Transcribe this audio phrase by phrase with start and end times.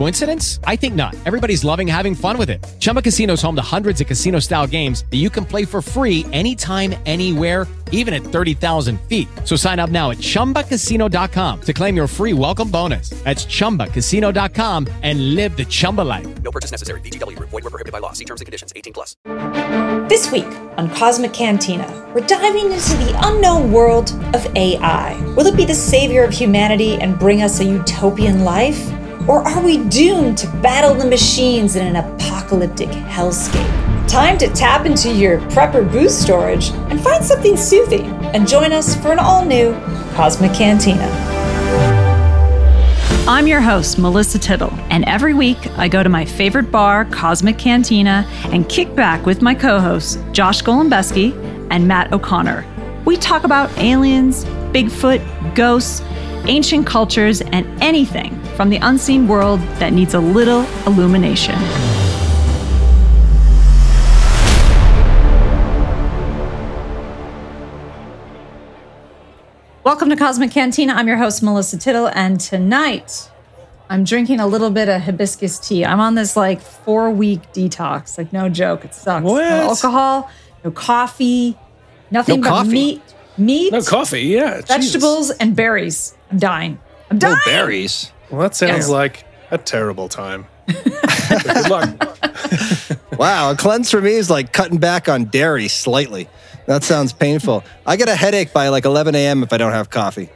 [0.00, 0.60] Coincidence?
[0.64, 1.14] I think not.
[1.26, 2.66] Everybody's loving having fun with it.
[2.78, 5.82] Chumba Casino is home to hundreds of casino style games that you can play for
[5.82, 9.28] free anytime, anywhere, even at 30,000 feet.
[9.44, 13.10] So sign up now at chumbacasino.com to claim your free welcome bonus.
[13.24, 16.42] That's chumbacasino.com and live the Chumba life.
[16.42, 17.02] No purchase necessary.
[17.02, 17.50] VGW Group.
[17.50, 18.12] Void were prohibited by law.
[18.12, 18.72] See terms and conditions.
[18.74, 19.16] 18 plus.
[20.08, 20.48] This week
[20.78, 25.20] on Cosmic Cantina, we're diving into the unknown world of AI.
[25.36, 28.90] Will it be the savior of humanity and bring us a utopian life?
[29.28, 34.08] Or are we doomed to battle the machines in an apocalyptic hellscape?
[34.08, 38.96] Time to tap into your prepper boost storage and find something soothing and join us
[38.96, 39.74] for an all new
[40.14, 41.06] Cosmic Cantina.
[43.28, 47.58] I'm your host, Melissa Tittle, and every week I go to my favorite bar, Cosmic
[47.58, 51.34] Cantina, and kick back with my co hosts, Josh Golombeski
[51.70, 52.64] and Matt O'Connor.
[53.04, 56.00] We talk about aliens, Bigfoot, ghosts,
[56.46, 61.54] ancient cultures, and anything from the unseen world that needs a little illumination.
[69.82, 70.92] Welcome to Cosmic Cantina.
[70.92, 73.30] I'm your host, Melissa Tittle, and tonight
[73.88, 75.86] I'm drinking a little bit of hibiscus tea.
[75.86, 78.18] I'm on this like four week detox.
[78.18, 79.24] Like, no joke, it sucks.
[79.24, 79.40] What?
[79.40, 80.30] No alcohol,
[80.62, 81.56] no coffee,
[82.10, 82.70] nothing No but coffee?
[82.72, 83.02] meat,
[83.38, 84.60] meat, No coffee, yeah.
[84.60, 84.68] Jesus.
[84.68, 86.14] vegetables, and berries.
[86.30, 86.78] I'm dying.
[87.10, 87.36] I'm dying.
[87.36, 88.12] No berries.
[88.30, 88.88] Well, that sounds Yes.
[88.88, 90.46] like a terrible time.
[90.66, 92.18] Good luck.
[93.18, 96.28] Wow, a cleanse for me is like cutting back on dairy slightly.
[96.66, 97.62] That sounds painful.
[97.86, 99.42] I get a headache by like 11 a.m.
[99.42, 100.30] if I don't have coffee.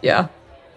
[0.00, 0.28] Yeah.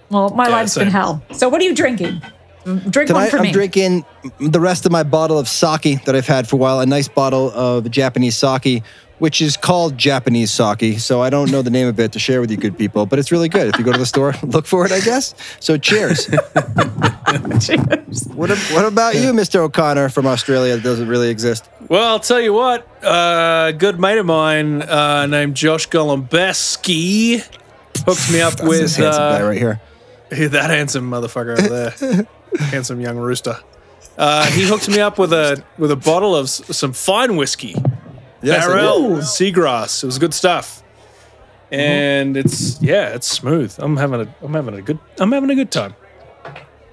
[0.10, 1.24] Well, my Yeah, life's been hell.
[1.32, 2.22] So, what are you drinking?
[2.66, 3.52] Drink one Tonight for I'm me.
[3.54, 4.04] drinking
[4.40, 6.82] the rest of my bottle of sake that I've had for a while.
[6.82, 8.84] A nice bottle of Japanese sake,
[9.20, 11.00] which is called Japanese sake.
[11.00, 13.18] So I don't know the name of it to share with you good people, but
[13.20, 13.68] it's really good.
[13.68, 15.34] If you go to the store, look for it, I guess.
[15.60, 16.30] So cheers.
[17.60, 18.26] Cheers.
[18.34, 19.58] what, what about you, Mr.
[19.58, 21.70] O'Connor from Australia that doesn't really exist?
[21.90, 22.88] Well, I'll tell you what.
[23.04, 27.40] Uh, a good mate of mine uh, named Josh Golombeski
[28.06, 29.82] hooked me up That's this with handsome guy uh, right here.
[30.50, 32.28] that handsome motherfucker over there,
[32.70, 33.58] handsome young rooster.
[34.18, 37.76] Uh, he hooked me up with a with a bottle of s- some fine whiskey,
[38.42, 39.02] Yes, I Barrell.
[39.18, 40.04] Seagrass.
[40.04, 40.84] It was good stuff,
[41.72, 43.74] and it's yeah, it's smooth.
[43.80, 45.96] I'm having a I'm having a good I'm having a good time.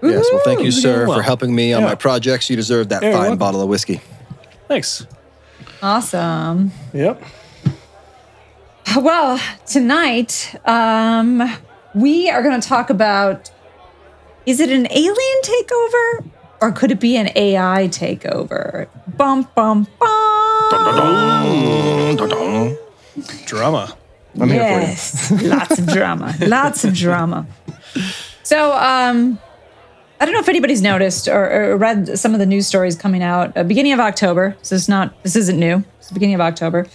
[0.03, 1.17] Yes, well, thank you, sir, well.
[1.19, 1.89] for helping me on Yeah.
[1.89, 2.51] my projects.
[2.51, 3.39] You deserve that Yeah, fine welcome.
[3.39, 4.01] bottle of whiskey.
[4.69, 5.07] Thanks.
[5.83, 6.73] Awesome.
[6.93, 7.23] Yep.
[8.97, 11.43] Well, tonight, um,
[11.95, 13.51] we are going to talk about
[14.47, 16.31] is it an alien takeover
[16.61, 18.89] or could it be an AI takeover?
[19.17, 20.24] Bum, bum, bum.
[23.47, 23.97] Drama.
[24.41, 25.31] I'm yes.
[25.43, 26.35] Lots of drama.
[26.41, 27.47] Lots of drama.
[28.43, 29.39] So, um,
[30.21, 33.23] I don't know if anybody's noticed or, or read some of the news stories coming
[33.23, 34.57] out uh, beginning of October.
[34.63, 35.85] So it's not this isn't new.
[35.99, 36.87] It's the beginning of October.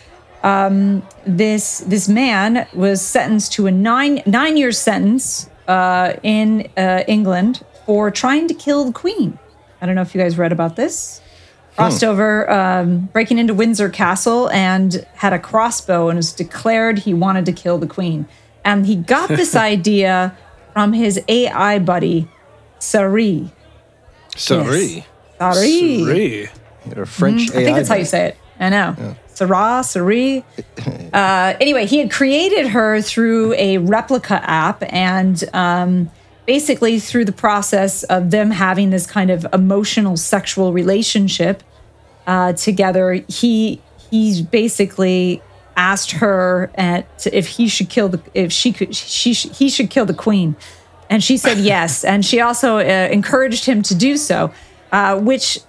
[0.42, 7.04] Um, this this man was sentenced to a nine nine year sentence uh, in uh,
[7.08, 9.38] England for trying to kill the Queen.
[9.82, 11.22] I don't know if you guys read about this.
[11.80, 17.14] Crossed over, um, breaking into Windsor Castle and had a crossbow and was declared he
[17.14, 18.28] wanted to kill the Queen.
[18.64, 20.38] And he got this idea
[20.74, 22.28] from his AI buddy,
[22.80, 23.52] Sari.
[24.36, 25.06] Sari.
[26.04, 26.50] Three.
[26.88, 28.38] You're a French Mm, I think that's how you say it.
[28.60, 29.16] I know.
[29.28, 30.44] Sarah, Sari.
[31.12, 36.12] Uh, anyway, he had created her through a Replika app and um,
[36.46, 41.64] basically through the process of them having this kind of emotional sexual relationship
[42.30, 43.82] uh, together, he
[44.12, 45.42] he's basically
[45.76, 49.90] asked her at if he should kill the if she could she sh- he should
[49.90, 50.56] kill the queen,
[51.10, 52.82] and she said yes, and she also uh,
[53.12, 54.52] encouraged him to do so,
[54.92, 55.60] uh, which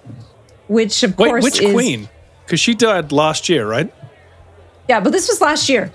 [0.67, 2.09] which of Wait, course which is, queen?
[2.45, 3.91] Because she died last year, right?
[4.89, 5.91] Yeah, but this was last year.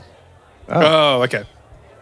[0.69, 1.45] Oh, okay.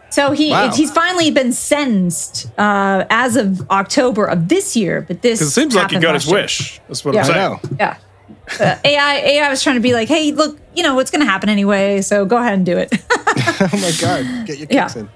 [0.09, 0.71] So he Wow.
[0.73, 5.01] he's finally been sentenced uh, as of October of this year.
[5.07, 6.41] But this Because it seems like he got his year.
[6.41, 6.79] wish.
[6.87, 7.23] That's what Yeah.
[7.25, 7.51] I'm I saying.
[7.51, 7.59] know.
[7.79, 7.97] Yeah.
[8.59, 11.29] Uh, AI AI was trying to be like, hey, look, you know what's going to
[11.29, 12.89] happen anyway, so go ahead and do it.
[13.11, 14.83] oh my god, get your Yeah.
[14.83, 15.09] kicks in.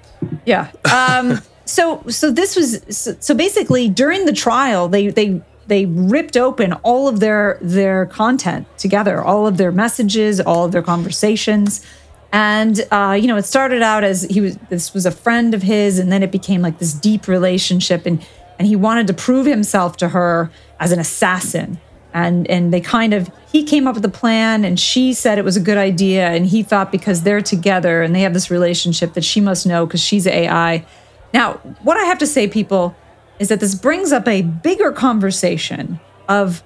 [0.46, 0.70] Yeah.
[0.92, 6.36] Um, so so this was so, so basically during the trial they they they ripped
[6.36, 11.84] open all of their their content together, all of their messages, all of their conversations.
[12.32, 15.62] And uh, you know, it started out as he was this was a friend of
[15.62, 18.24] his, and then it became like this deep relationship, and
[18.58, 20.50] and he wanted to prove himself to her
[20.80, 21.78] as an assassin.
[22.12, 25.44] And and they kind of he came up with the plan, and she said it
[25.44, 29.14] was a good idea, and he thought because they're together and they have this relationship
[29.14, 30.84] that she must know because she's AI.
[31.32, 31.54] Now,
[31.84, 32.96] what I have to say, people,
[33.38, 36.64] is that this brings up a bigger conversation of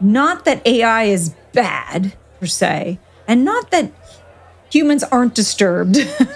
[0.00, 3.90] not that AI is bad per se, and not that
[4.70, 5.96] humans aren't disturbed,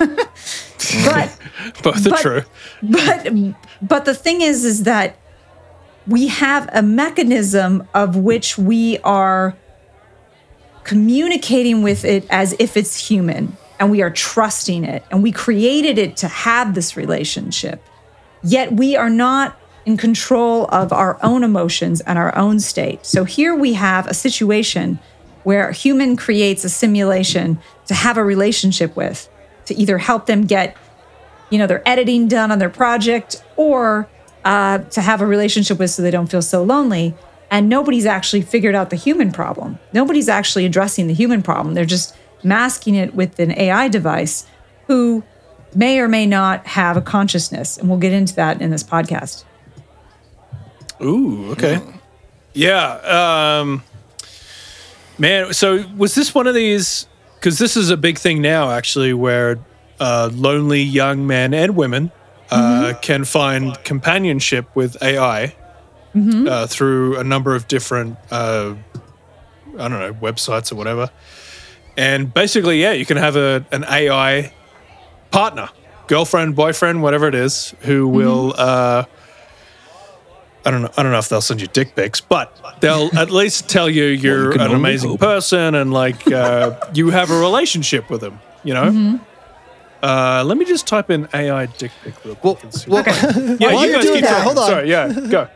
[1.05, 1.37] but
[1.83, 2.43] Both are but- true.
[2.83, 3.29] but
[3.83, 5.17] but the thing is is that
[6.11, 9.57] we have a mechanism of which we are
[10.83, 15.99] communicating with it as if it's human and we are trusting it and we created
[15.99, 17.81] it to have this relationship.
[18.43, 23.07] Yet we are not in control of our own emotions and our own state.
[23.07, 24.99] So here we have a situation
[25.45, 29.29] where a human creates a simulation to have a relationship with
[29.67, 30.77] to either help them get
[31.51, 34.09] you know their editing done on their project or
[34.45, 37.15] uh, to have a relationship with so they don't feel so lonely
[37.51, 41.85] and nobody's actually figured out the human problem nobody's actually addressing the human problem they're
[41.85, 44.47] just masking it with an ai device
[44.87, 45.23] who
[45.75, 49.45] may or may not have a consciousness and we'll get into that in this podcast
[51.03, 51.81] Ooh, okay.
[52.53, 53.61] Yeah.
[53.61, 53.83] Um,
[55.19, 57.07] man, so was this one of these?
[57.37, 59.59] Because this is a big thing now, actually, where
[59.99, 62.13] uh, lonely young men and women
[62.51, 65.55] uh, can find companionship with AI
[66.15, 68.75] uh, through a number of different, uh,
[69.79, 71.11] I don't know, websites or whatever.
[71.97, 74.53] And basically, yeah, you can have a, an AI
[75.31, 75.69] partner,
[76.07, 78.55] girlfriend, boyfriend, whatever it is, who will.
[78.57, 79.05] Uh,
[80.65, 80.91] I don't know.
[80.97, 84.05] I don't know if they'll send you dick pics, but they'll at least tell you
[84.05, 85.21] you're can an amazing hope.
[85.21, 88.41] person and like uh, you have a relationship with them.
[88.63, 89.21] You know.
[90.03, 92.59] Uh, let me just type in AI dick pic real quick.
[92.71, 93.07] see Well, what-
[93.61, 94.45] yeah, while you guys doing keep that, talking.
[94.45, 94.67] hold on.
[94.71, 95.49] Sorry, yeah, go.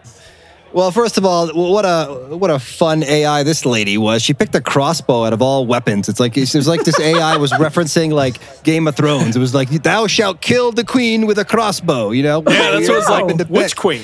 [0.73, 4.23] Well, first of all, what a what a fun AI this lady was.
[4.23, 6.09] She picked a crossbow out of all weapons.
[6.09, 9.37] It's like it was like this AI was referencing like Game of Thrones.
[9.37, 12.11] It was like thou shalt kill the queen with a crossbow.
[12.11, 12.43] You know?
[12.49, 13.49] Yeah, that's what it's like.
[13.51, 13.77] Witch.
[13.77, 14.03] Queen.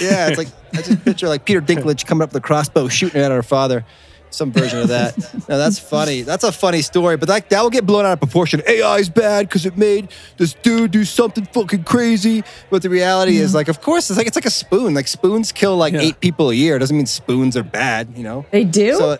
[0.00, 3.20] Yeah, it's like I just picture like Peter Dinklage coming up with a crossbow, shooting
[3.20, 3.84] it at her father.
[4.32, 5.14] Some version of that.
[5.48, 6.22] No, that's funny.
[6.22, 8.62] That's a funny story, but that that will get blown out of proportion.
[8.66, 10.08] AI is bad because it made
[10.38, 12.42] this dude do something fucking crazy.
[12.70, 14.94] But the reality is, like, of course, it's like it's like a spoon.
[14.94, 16.00] Like spoons kill like Yeah.
[16.00, 16.76] eight people a year.
[16.76, 18.08] It doesn't mean spoons are bad.
[18.16, 18.46] You know.
[18.50, 19.18] they do So.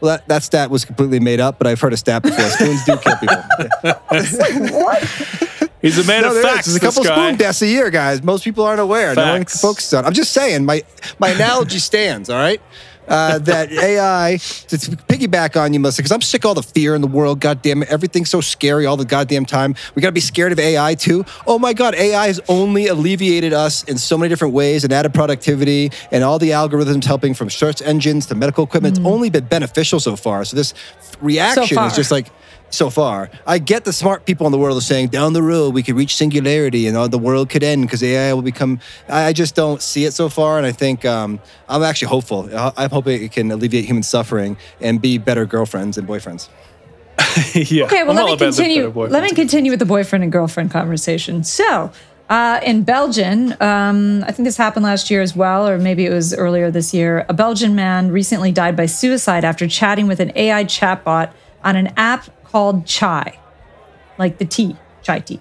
[0.00, 2.44] Well, that, that stat was completely made up, but I've heard a stat before.
[2.50, 3.42] Spoons do kill people.
[4.70, 5.02] What?
[5.82, 6.50] He's a man No, of there is.
[6.52, 6.66] facts.
[6.66, 7.14] There's a couple guy.
[7.14, 8.22] spoon deaths a year, guys.
[8.22, 9.14] Most people aren't aware.
[9.14, 9.60] No one Facts.
[9.60, 10.04] focuses on.
[10.04, 10.64] I'm just saying.
[10.64, 10.82] My
[11.18, 12.28] my analogy stands.
[12.30, 12.60] All right.
[13.08, 14.38] Uh, that AI
[14.68, 17.40] to piggyback on you, Melissa, because I'm sick of all the fear in the world.
[17.40, 19.74] God damn it, everything's so scary all the goddamn time.
[19.94, 21.24] We gotta be scared of AI too.
[21.46, 25.14] Oh my God, AI has only alleviated us in so many different ways and added
[25.14, 28.98] productivity and all the algorithms helping from search engines to medical equipment.
[28.98, 30.44] It's only been beneficial so far.
[30.44, 30.74] So this
[31.20, 31.86] reaction far.
[31.86, 32.28] is just like
[32.70, 33.30] so far.
[33.46, 35.96] I get the smart people in the world are saying down the road we could
[35.96, 38.80] reach singularity and all the world could end because AI will become.
[39.08, 42.48] I I just don't see it so far, and I think um, I'm actually hopeful.
[42.54, 46.48] I- I'm hoping it can alleviate human suffering and be better girlfriends and boyfriends.
[47.54, 47.84] yeah.
[47.84, 48.88] Okay, well, I'm let me continue.
[48.90, 51.44] Let me continue with the boyfriend and girlfriend conversation.
[51.44, 51.90] So,
[52.28, 56.10] uh, in Belgium, um, I think this happened last year as well, or maybe it
[56.12, 57.24] was earlier this year.
[57.28, 61.30] A Belgian man recently died by suicide after chatting with an AI chatbot
[61.64, 63.38] on an app called Chai,
[64.18, 65.40] like the tea, chai tea.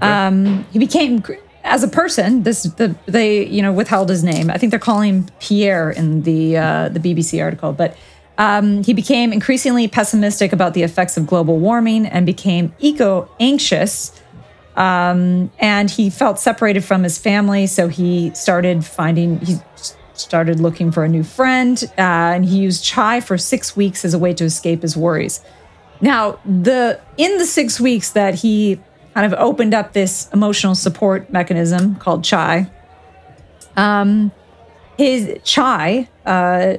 [0.00, 1.22] Um, he became,
[1.64, 4.50] as a person, this the they you know withheld his name.
[4.50, 7.96] I think they're calling him Pierre in the uh, the BBC article, but
[8.36, 14.12] um, he became increasingly pessimistic about the effects of global warming and became eco anxious.
[14.76, 19.56] Um, and he felt separated from his family, so he started finding he
[20.14, 24.14] started looking for a new friend, uh, and he used chai for six weeks as
[24.14, 25.40] a way to escape his worries.
[26.00, 28.80] Now, the in the six weeks that he
[29.14, 32.70] kind of opened up this emotional support mechanism called Chai,
[33.76, 34.30] um,
[34.96, 36.76] his Chai uh,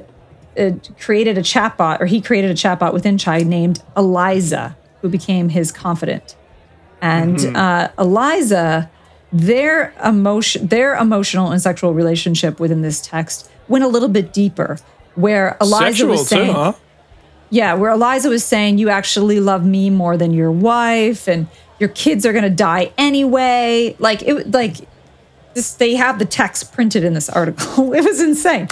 [0.58, 5.50] uh, created a chatbot, or he created a chatbot within Chai named Eliza, who became
[5.50, 6.36] his confidant.
[7.02, 8.90] And uh, Eliza,
[9.32, 14.78] their emotion, their emotional and sexual relationship within this text went a little bit deeper,
[15.14, 16.72] where Eliza Sexual was saying, too, huh?
[17.50, 21.88] Yeah, where Eliza was saying, you actually love me more than your wife, and your
[21.88, 23.96] kids are gonna die anyway.
[23.98, 24.76] Like it, like
[25.54, 27.92] this, they have the text printed in this article.
[27.94, 28.68] it was insane.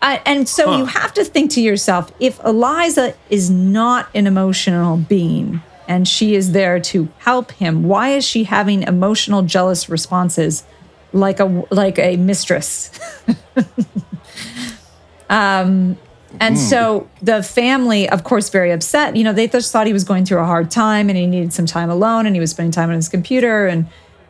[0.00, 4.98] Uh, and so you have to think to yourself, if Eliza is not an emotional
[4.98, 10.64] being and she is there to help him, why is she having emotional jealous responses
[11.14, 12.90] like a like a mistress?
[15.30, 15.96] Um,
[16.40, 19.16] And so the family, of course, very upset.
[19.16, 21.52] You know, they just thought he was going through a hard time and he needed
[21.52, 23.66] some time alone and he was spending time on his computer.
[23.66, 23.86] And,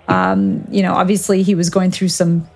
[0.09, 2.49] um, you know, obviously he was going through some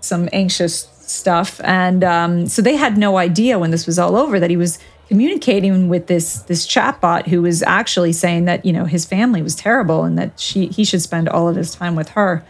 [0.00, 1.60] some anxious stuff.
[1.64, 4.78] And um, so they had no idea when this was all over that he was
[5.08, 9.54] communicating with this this chatbot who was actually saying that, you know, his family was
[9.54, 12.44] terrible and that she he should spend all of his time with her.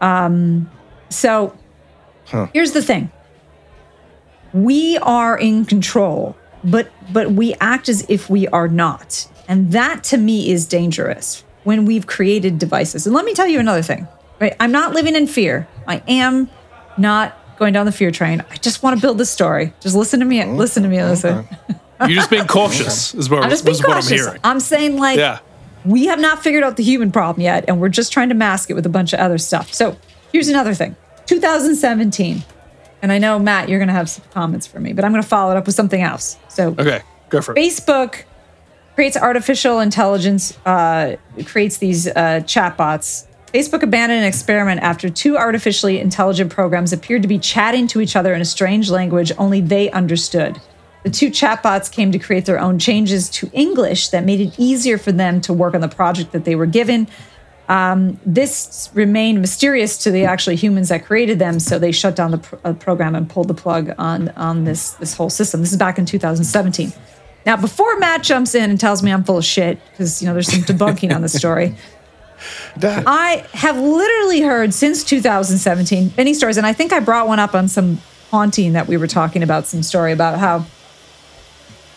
[0.00, 0.70] Um,
[1.08, 1.56] so
[2.52, 3.10] here's the thing
[4.54, 9.28] we are in control but but we act as if we are not.
[9.46, 13.06] And that to me is dangerous when we've created devices.
[13.06, 14.08] And let me tell you another thing
[14.40, 14.56] right?
[14.60, 15.68] I'm not living in fear.
[15.86, 16.48] I am
[16.98, 18.44] not going down the fear train.
[18.50, 19.72] I just want to build this story.
[19.80, 20.56] Just listen to me mm-hmm.
[20.56, 21.46] listen to me listen.
[22.00, 24.26] You're just being cautious, is what, i'm just being is what I'm cautious.
[24.26, 24.40] hearing.
[24.42, 25.38] i'm saying like Yeah.
[25.84, 28.68] we have not figured out the human problem yet, and we're just trying to mask
[28.68, 29.72] it with a bunch of other stuff.
[29.72, 29.96] So
[30.32, 30.96] here's another thing.
[31.26, 32.42] 2017.
[33.04, 35.22] And I know, Matt, you're going to have some comments for me, but I'm going
[35.22, 36.38] to follow it up with something else.
[36.48, 37.58] So Okay, go for it.
[37.58, 38.24] Facebook
[38.94, 43.26] creates artificial intelligence, uh, creates these uh, chatbots.
[43.52, 48.16] Facebook abandoned an experiment after two artificially intelligent programs appeared to be chatting to each
[48.16, 50.58] other in a strange language only they understood.
[51.02, 54.96] The two chatbots came to create their own changes to English that made it easier
[54.96, 57.06] for them to work on the project that they were given.
[57.68, 62.32] Um, this remained mysterious to the actually humans that created them, so they shut down
[62.32, 65.60] the pr- uh, program and pulled the plug on on this this whole system.
[65.60, 66.92] This is back in 2017.
[67.46, 70.34] Now, before Matt jumps in and tells me I'm full of shit, because you know
[70.34, 71.74] there's some debunking on the story,
[72.82, 77.54] I have literally heard since 2017 many stories, and I think I brought one up
[77.54, 77.98] on some
[78.30, 79.66] haunting that we were talking about.
[79.66, 80.66] Some story about how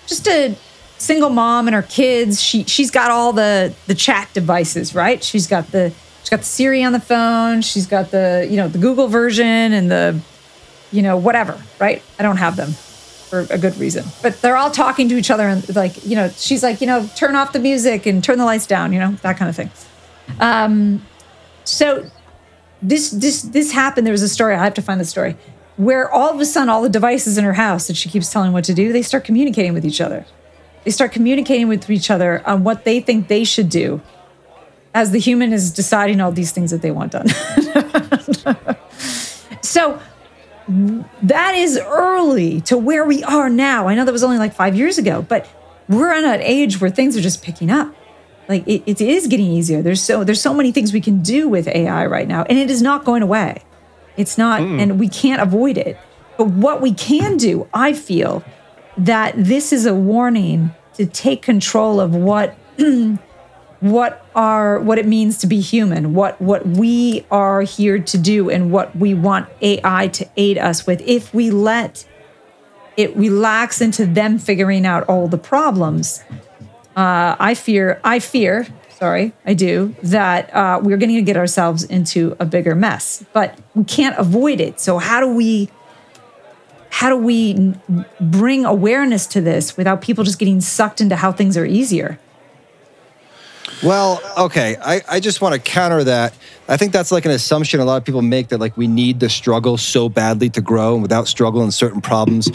[0.05, 0.55] just a
[0.97, 2.41] single mom and her kids.
[2.41, 5.23] She she's got all the the chat devices, right?
[5.23, 7.61] She's got the she's got the Siri on the phone.
[7.61, 10.19] She's got the you know the Google version and the
[10.91, 12.01] you know whatever, right?
[12.19, 15.47] I don't have them for a good reason, but they're all talking to each other
[15.47, 18.45] and like you know she's like you know turn off the music and turn the
[18.45, 19.71] lights down, you know that kind of thing.
[20.39, 21.05] Um,
[21.63, 22.09] so
[22.81, 24.07] this this this happened.
[24.07, 24.55] There was a story.
[24.55, 25.35] I have to find the story
[25.77, 28.51] where all of a sudden all the devices in her house that she keeps telling
[28.51, 30.25] what to do, they start communicating with each other.
[30.87, 33.99] They start communicating with each other on what they think they should do
[34.93, 37.27] as the human is deciding all these things that they want done.
[39.61, 40.01] so
[41.23, 43.89] that is early to where we are now.
[43.89, 45.45] I know that was only like five years ago, but
[45.89, 47.93] we're in an age where things are just picking up.
[48.47, 49.81] Like it, it is getting easier.
[49.81, 52.71] There's so there's so many things we can do with AI right now, and it
[52.71, 53.61] is not going away.
[54.15, 54.81] It's not, mm.
[54.81, 55.97] and we can't avoid it.
[56.37, 58.41] But what we can do, I feel,
[58.97, 62.55] that this is a warning to take control of what
[63.79, 68.49] what are what it means to be human, what what we are here to do,
[68.49, 71.01] and what we want AI to aid us with.
[71.01, 72.07] If we let
[72.95, 76.23] it relax into them figuring out all the problems,
[76.95, 81.83] uh, I fear, I fear, sorry, I do, that uh, we're going to get ourselves
[81.83, 83.23] into a bigger mess.
[83.33, 84.79] But we can't avoid it.
[84.79, 85.69] So how do we?
[86.89, 87.75] How do we
[88.19, 92.19] bring awareness to this without people just getting sucked into how things are easier?
[93.83, 94.77] Well, okay.
[94.81, 96.33] I, I just want to counter that.
[96.67, 99.19] I think that's like an assumption a lot of people make that like we need
[99.19, 102.49] the struggle so badly to grow, and without struggle and certain problems,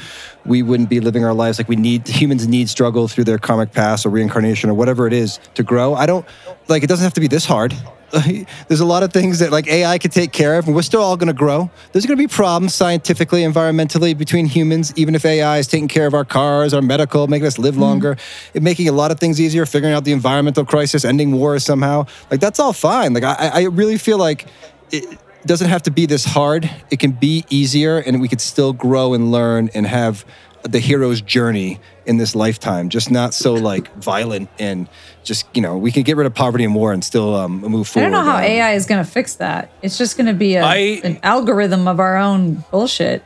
[0.45, 1.59] we wouldn't be living our lives.
[1.59, 5.13] Like we need humans need struggle through their karmic past or reincarnation or whatever it
[5.13, 5.95] is to grow.
[5.95, 6.27] I don't
[6.69, 7.75] like it doesn't have to be this hard.
[8.69, 11.03] There's a lot of things that like AI could take care of, and we're still
[11.03, 11.71] all going to grow.
[11.93, 16.07] There's going to be problems scientifically, environmentally between humans, even if AI is taking care
[16.07, 17.81] of our cars, our medical, making us live mm.
[17.81, 18.19] longer,
[18.53, 22.05] it making a lot of things easier, figuring out the environmental crisis, ending wars somehow.
[22.31, 23.15] Like that's all fine.
[23.15, 24.47] Like I, I really feel like
[24.91, 26.71] it doesn't have to be this hard.
[26.91, 30.27] It can be easier, and we could still grow and learn and have
[30.63, 32.89] the hero's journey in this lifetime.
[32.89, 34.89] Just not so like violent and
[35.25, 37.89] just you know we can get rid of poverty and war and still um, move
[37.89, 38.09] forward.
[38.09, 39.71] I don't know how um, AI is going to fix that.
[39.83, 43.23] It's just going to be a, I- an algorithm of our own bullshit.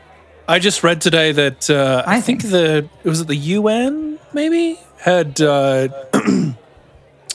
[0.49, 3.37] I just read today that uh, I, I think, think- the it was it the
[3.37, 5.89] UN maybe had uh,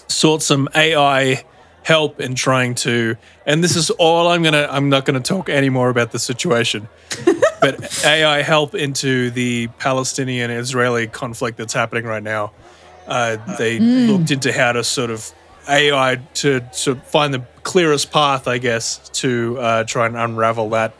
[0.07, 1.43] sought some AI
[1.83, 3.15] help in trying to,
[3.45, 4.67] and this is all I'm gonna.
[4.69, 6.87] I'm not gonna talk any more about the situation.
[7.61, 12.51] but AI help into the Palestinian-Israeli conflict that's happening right now.
[13.07, 15.31] Uh, they looked into how to sort of
[15.69, 20.69] AI to sort of find the clearest path, I guess, to uh, try and unravel
[20.71, 20.93] that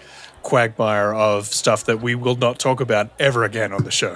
[0.44, 4.16] quagmire of stuff that we will not talk about ever again on the show.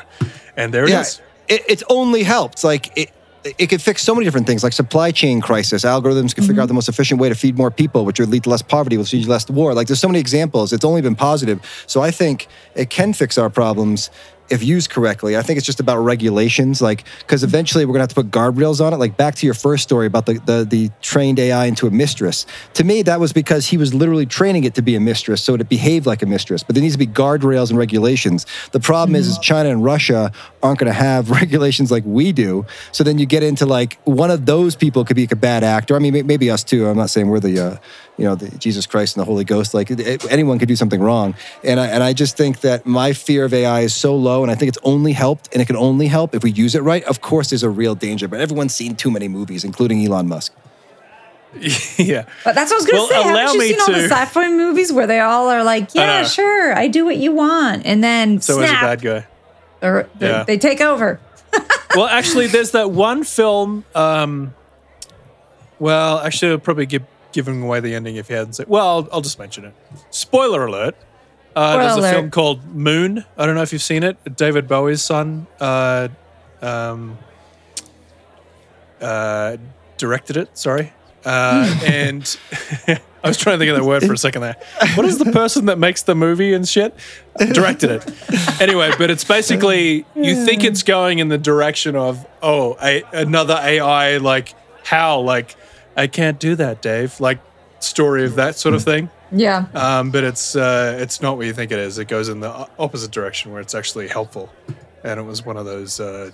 [0.57, 1.21] And there it is.
[1.47, 2.63] It, it's only helped.
[2.63, 3.11] Like it,
[3.57, 5.83] it could fix so many different things, like supply chain crisis.
[5.85, 6.75] Algorithms can figure out the mm-hmm.
[6.75, 9.19] most efficient way to feed more people, which would lead to less poverty, which would
[9.19, 9.73] lead to less war.
[9.73, 10.73] Like there's so many examples.
[10.73, 11.61] It's only been positive.
[11.87, 14.09] So I think it can fix our problems
[14.49, 15.37] if used correctly.
[15.37, 18.85] I think it's just about regulations, like because eventually we're gonna have to put guardrails
[18.85, 18.97] on it.
[18.97, 22.45] Like back to your first story about the, the the trained AI into a mistress.
[22.75, 25.55] To me, that was because he was literally training it to be a mistress, so
[25.55, 26.63] it behaved like a mistress.
[26.63, 28.45] But there needs to be guardrails and regulations.
[28.71, 32.65] The problem is, is China and Russia aren't gonna have regulations like we do.
[32.91, 35.63] So then you get into like one of those people could be like a bad
[35.63, 35.95] actor.
[35.95, 36.87] I mean, maybe us too.
[36.87, 37.77] I'm not saying we're the uh,
[38.17, 39.73] you know, the Jesus Christ and the Holy Ghost.
[39.73, 42.85] Like it- it- anyone could do something wrong, and I, and I just think that
[42.85, 45.65] my fear of AI is so low, and I think it's only helped, and it
[45.65, 47.03] can only help if we use it right.
[47.05, 50.53] Of course, there's a real danger, but everyone's seen too many movies, including Elon Musk.
[51.97, 52.25] yeah.
[52.43, 53.21] But that's what I was going Well, to say.
[53.21, 55.93] allow Haven't you me seen all the to- sci-fi movies where they all are like,
[55.95, 56.27] "Yeah, know.
[56.27, 59.25] sure, I do what you want," and then So as a bad guy.
[59.81, 60.43] or they, Yeah.
[60.43, 61.19] they take over.
[61.95, 63.85] well, actually, there's that one film.
[63.95, 64.53] Um,
[65.79, 67.03] well, actually, I'll probably give
[67.35, 68.67] giving away the ending if you hadn't said.
[68.69, 69.73] Well, I'll, I'll just mention it.
[70.09, 70.95] Spoiler alert.
[71.53, 72.15] Uh, there's Spoiler a alert.
[72.15, 73.25] film called Moon.
[73.37, 74.37] I don't know if you've seen it.
[74.37, 76.07] David Bowie's son uh,
[76.61, 77.17] um,
[79.01, 79.57] uh,
[79.97, 80.57] directed it.
[80.57, 80.93] Sorry.
[81.25, 82.39] Uh, and
[82.87, 84.55] I was trying to think of that word for a second there.
[84.95, 86.95] What is the person that makes the movie and shit?
[87.37, 88.61] Directed it.
[88.61, 93.59] Anyway, but it's basically you think it's going in the direction of oh a, another
[93.61, 94.53] AI like
[94.85, 95.57] how like
[95.95, 97.19] I can't do that, Dave.
[97.19, 97.39] Like
[97.79, 99.09] story of that sort of thing.
[99.31, 99.65] Yeah.
[99.73, 101.97] Um, but it's uh, it's not what you think it is.
[101.97, 104.49] It goes in the opposite direction where it's actually helpful,
[105.03, 106.31] and it was one of those, uh,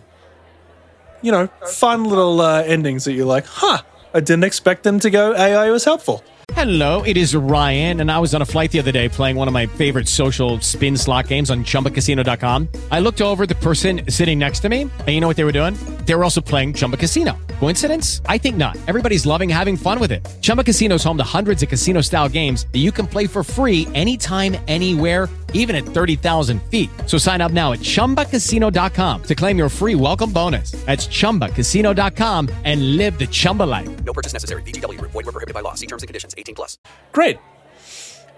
[1.21, 3.81] you know, fun little uh, endings that you're like, huh,
[4.13, 5.33] I didn't expect them to go.
[5.33, 6.23] AI was helpful.
[6.53, 9.47] Hello, it is Ryan, and I was on a flight the other day playing one
[9.47, 12.67] of my favorite social spin slot games on chumbacasino.com.
[12.91, 15.53] I looked over the person sitting next to me, and you know what they were
[15.53, 15.75] doing?
[16.05, 17.37] They were also playing Chumba Casino.
[17.61, 18.21] Coincidence?
[18.25, 18.75] I think not.
[18.87, 20.27] Everybody's loving having fun with it.
[20.41, 23.43] Chumba Casino is home to hundreds of casino style games that you can play for
[23.43, 26.89] free anytime, anywhere, even at 30,000 feet.
[27.05, 30.71] So sign up now at chumbacasino.com to claim your free welcome bonus.
[30.87, 34.03] That's chumbacasino.com and live the Chumba life.
[34.05, 34.63] No purchase necessary.
[34.63, 35.11] VGW Group.
[35.11, 35.75] Void were prohibited by law.
[35.75, 36.33] See terms and conditions.
[36.35, 36.79] 18 plus.
[37.11, 37.37] Great.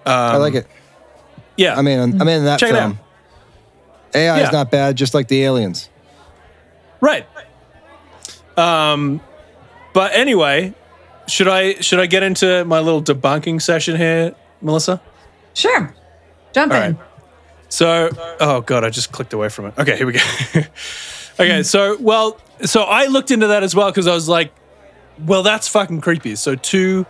[0.06, 0.68] I like it.
[1.56, 1.80] Yeah.
[1.80, 3.00] I mean, I'm in that Check it film.
[4.14, 4.46] AI Yeah.
[4.48, 5.88] is not bad, just like the aliens.
[7.00, 7.26] Right.
[8.58, 9.22] Um,
[9.94, 10.74] but anyway,
[11.28, 15.02] should I should I get into my little debunking session here, Melissa?
[15.54, 15.94] Sure.
[16.54, 16.96] Jump All in.
[16.98, 17.06] right.
[17.70, 19.74] So, oh god, I just clicked away from it.
[19.80, 20.20] Okay, here we go.
[21.40, 24.54] okay, so well, so I looked into that as well because I was like,
[25.26, 26.36] well, that's fucking creepy.
[26.36, 27.06] So two,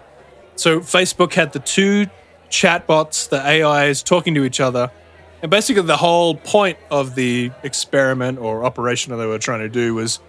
[0.55, 2.07] so Facebook had the two
[2.49, 4.89] chatbots, the AIs talking to each other,
[5.41, 9.69] and basically the whole point of the experiment or operation that they were trying to
[9.69, 10.19] do was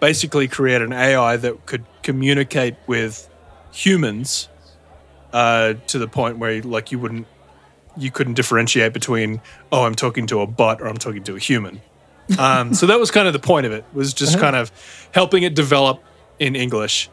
[0.00, 3.28] basically create an AI that could communicate with
[3.72, 4.48] humans
[5.32, 7.26] uh, to the point where like you wouldn't
[7.96, 9.40] you couldn't differentiate between
[9.72, 11.80] oh i'm talking to a bot or i'm talking to a human.
[12.38, 14.70] Um, so that was kind of the point of it was just kind of
[15.12, 16.00] helping it develop
[16.38, 17.10] in english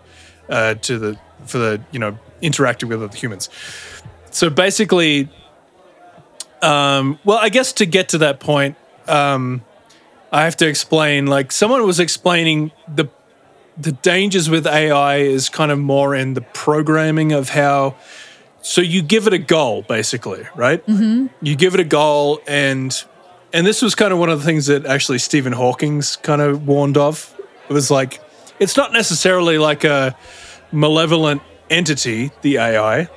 [0.48, 3.50] uh, to the for the you know interacting with other humans.
[4.30, 5.28] So basically
[6.62, 8.76] um, well i guess to get to that point
[9.08, 9.64] um,
[10.32, 13.08] i have to explain like someone was explaining the
[13.78, 17.96] the dangers with ai is kind of more in the programming of how
[18.62, 20.86] so you give it a goal basically right?
[20.88, 21.28] Mm-hmm.
[21.42, 23.04] you give it a goal and
[23.54, 26.68] and this was kind of one of the things that actually stephen hawking's kind of
[26.68, 27.34] warned of.
[27.70, 28.20] It was like
[28.60, 30.16] it's not necessarily like a
[30.72, 33.08] malevolent entity the ai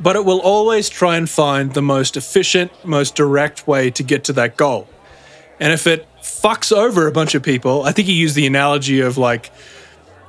[0.00, 4.24] but it will always try and find the most efficient most direct way to get
[4.24, 4.86] to that goal
[5.60, 9.00] and if it fucks over a bunch of people i think he used the analogy
[9.00, 9.50] of like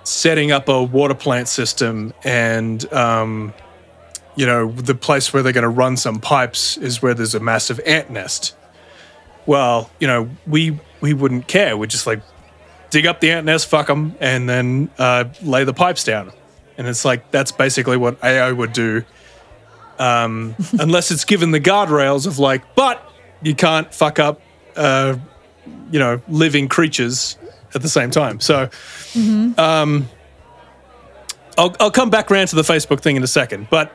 [0.03, 3.53] setting up a water plant system and um,
[4.37, 7.39] you know, the place where they're going to run some pipes is where there's a
[7.39, 8.55] massive ant nest.
[9.47, 11.75] Well, you know, we we wouldn't care.
[11.75, 12.21] We'd just like
[12.91, 16.31] dig up the ant nest, fuck them, and then uh, lay the pipes down.
[16.77, 19.03] And it's like that's basically what AI would do,
[19.97, 23.03] um, unless it's given the guardrails of like, but
[23.41, 24.39] you can't fuck up,
[24.77, 25.17] uh,
[25.91, 27.37] you know, living creatures
[27.73, 28.39] at the same time.
[28.39, 28.69] So.
[29.57, 30.09] Um,
[31.57, 33.91] I'll, I'll come back around to the Facebook thing in a second, but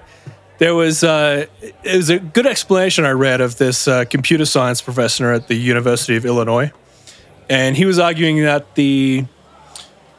[0.59, 4.83] there was uh, it was a good explanation I read of this uh, computer science
[4.83, 6.73] professor at the University of Illinois,
[7.49, 9.25] and he was arguing that the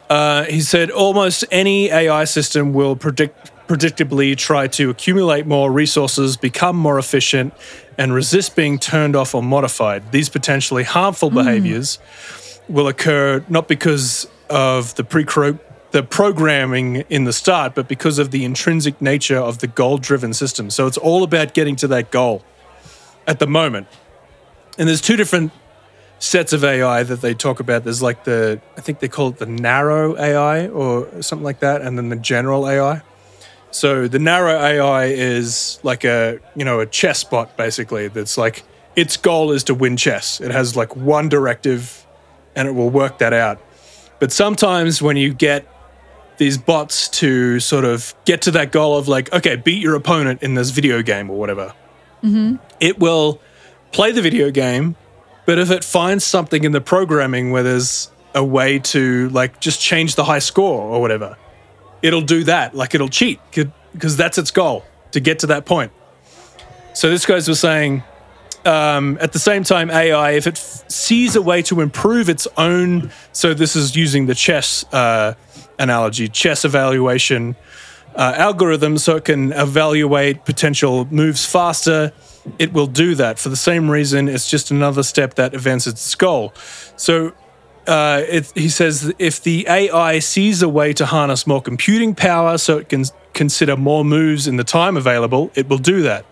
[0.10, 6.38] uh, he said almost any AI system will predict predictably try to accumulate more resources,
[6.38, 7.54] become more efficient,
[7.97, 10.12] and resist being turned off or modified.
[10.12, 11.38] These potentially harmful hmm.
[11.38, 11.99] behaviors
[12.67, 15.26] will occur not because of the pre
[15.91, 20.34] the programming in the start, but because of the intrinsic nature of the goal driven
[20.34, 20.71] system.
[20.71, 22.43] So it's all about getting to that goal
[23.28, 23.88] at the moment.
[24.80, 25.52] And there's two different
[26.17, 27.84] sets of AI that they talk about.
[27.84, 31.84] There's like the, I think they call it the narrow AI or something like that,
[31.84, 33.04] and then the general AI.
[33.74, 38.64] So the narrow AI is like a, you know, a chess bot basically that's like
[38.96, 40.40] its goal is to win chess.
[40.40, 42.06] It has like one directive
[42.56, 43.60] and it will work that out.
[44.20, 45.68] But sometimes when you get
[46.38, 50.44] these bots to sort of get to that goal of like, okay, beat your opponent
[50.44, 51.74] in this video game or whatever.
[52.24, 52.58] Mm-hmm.
[52.80, 53.42] It will
[53.92, 54.96] play the video game,
[55.46, 59.80] but if it finds something in the programming where there's a way to like just
[59.82, 61.38] change the high score or whatever,
[62.04, 62.76] it'll do that.
[62.76, 63.39] Like it'll cheat
[63.94, 65.92] because that's its goal to get to that point.
[66.94, 68.04] So this guys was saying,
[68.66, 72.48] um, at the same time, AI, if it f- sees a way to improve its
[72.56, 75.34] own, so this is using the chess uh,
[75.80, 77.56] analogy, chess evaluation
[78.16, 82.13] uh, algorithm, so it can evaluate potential moves faster.
[82.60, 84.30] It will do that for the same reason.
[84.30, 86.54] It's just another step that advances its goal.
[86.96, 87.34] So
[87.88, 92.58] uh, it, he says if the AI sees a way to harness more computing power
[92.58, 96.26] so it can consider more moves in the time available, it will do that.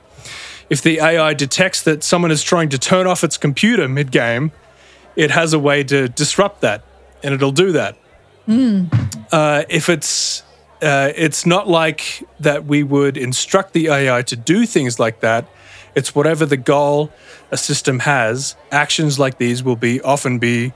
[0.69, 4.51] If the AI detects that someone is trying to turn off its computer mid game,
[5.15, 6.83] it has a way to disrupt that,
[7.21, 7.97] and it'll do that.
[9.31, 10.43] Uh, if it's
[10.81, 15.45] uh, it's not like that we would instruct the AI to do things like that.
[15.95, 17.11] It's whatever the goal
[17.51, 18.55] a system has.
[18.71, 20.73] Actions like these will be often be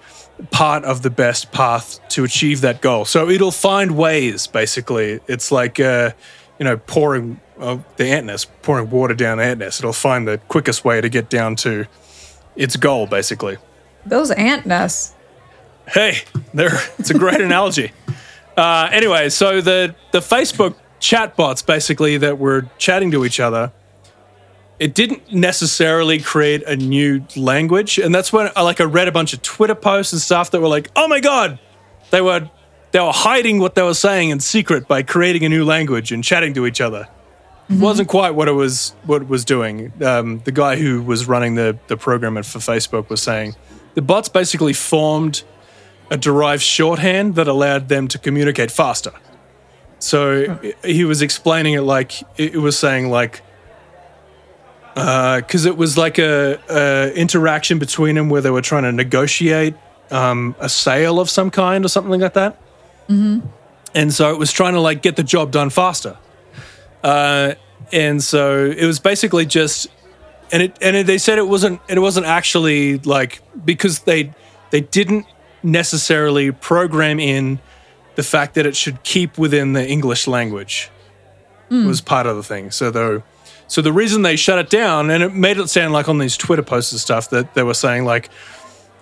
[0.52, 3.06] part of the best path to achieve that goal.
[3.06, 4.48] So it'll find ways.
[4.48, 6.12] Basically, it's like uh,
[6.60, 9.80] you know pouring uh, the ant nest, pouring water down the ant nest.
[9.80, 11.86] It'll find the quickest way to get down to
[12.56, 13.08] its goal.
[13.08, 13.58] Basically.
[14.06, 15.14] Those ant nests.
[15.88, 16.18] Hey,
[16.54, 16.78] there.
[16.98, 17.92] It's a great analogy.
[18.58, 23.72] Uh, anyway, so the the Facebook chatbots basically that were chatting to each other,
[24.80, 29.12] it didn't necessarily create a new language, and that's when I like I read a
[29.12, 31.60] bunch of Twitter posts and stuff that were like, oh my god,
[32.12, 32.50] they were
[32.92, 36.24] they were hiding what they were saying in secret by creating a new language and
[36.24, 37.08] chatting to each other.
[37.70, 39.92] Wasn't quite what it was what it was doing.
[40.04, 43.56] Um, the guy who was running the the program for Facebook was saying
[43.96, 45.44] the bots basically formed
[46.12, 49.12] a derived shorthand that allowed them to communicate faster.
[50.00, 53.42] So he was explaining it like it was saying like
[54.96, 59.76] because it was like a, a interaction between them where they were trying to negotiate
[60.10, 62.58] um, a sale of some kind or something like that.
[63.94, 66.18] And so it was trying to like get the job done faster.
[67.04, 67.56] Uh,
[67.92, 69.88] and so it was basically just,
[70.52, 74.34] and it and it, they said it wasn't it wasn't actually like because they
[74.72, 75.26] they didn't
[75.64, 77.60] necessarily program in
[78.16, 80.90] the fact that it should keep within the English language
[81.88, 82.72] was part of the thing.
[82.72, 83.24] So though,
[83.68, 86.38] so the reason they shut it down, and it made it sound like on these
[86.38, 88.30] Twitter posts and stuff that they were saying like,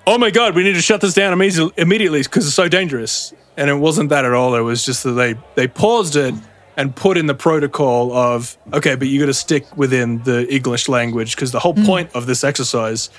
[0.08, 3.34] "Oh my god, we need to shut this down immediately immediately because it's so dangerous."
[3.56, 4.56] And it wasn't that at all.
[4.56, 6.34] It was just that they they paused it
[6.76, 10.88] and put in the protocol of okay, but you got to stick within the English
[10.88, 11.86] language because the whole hmm.
[11.86, 13.10] point of this exercise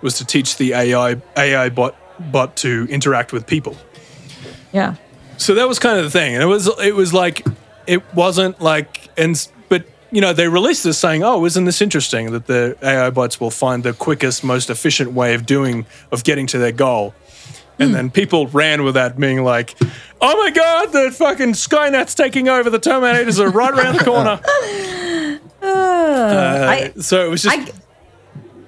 [0.00, 1.96] was to teach the AI AI bot
[2.30, 3.76] bot to interact with people.
[4.72, 4.96] Yeah.
[5.36, 7.46] So that was kind of the thing, and it was it was like
[7.86, 9.36] it wasn't like and
[10.12, 13.50] you know they released this saying, oh, isn't this interesting that the AI bots will
[13.50, 17.14] find the quickest, most efficient way of doing of getting to their goal,
[17.78, 17.94] and hmm.
[17.94, 19.74] then people ran with that, being like,
[20.20, 24.40] oh my god, the fucking Skynet's taking over, the Terminators are right around the corner.
[25.62, 27.72] Uh, I, uh, So it was just I,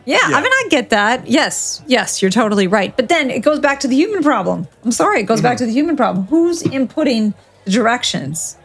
[0.04, 1.26] yeah, I mean, I get that.
[1.26, 2.94] Yes, yes, you're totally right.
[2.94, 4.68] But then it goes back to the human problem.
[4.84, 5.44] I'm sorry, it goes mm-hmm.
[5.44, 6.26] back to the human problem.
[6.26, 8.56] Who's inputting the directions?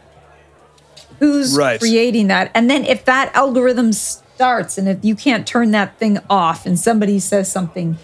[1.20, 1.78] Who's Right.
[1.78, 2.50] creating that?
[2.54, 6.78] And then if that algorithm starts and if you can't turn that thing off and
[6.78, 7.98] somebody says something,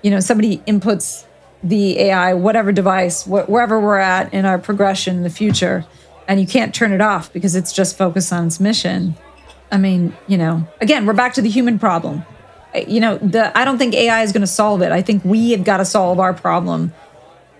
[0.00, 1.24] you know, somebody inputs
[1.62, 5.84] the AI, whatever device, wh- wherever we're at in our progression in the future,
[6.28, 9.16] and you can't turn it off because it's just focused on its mission.
[9.70, 12.24] I mean, you know, again, we're back to the human problem.
[12.86, 14.92] You know, the I don't think AI is going to solve it.
[14.92, 16.92] I think we have got to solve our problem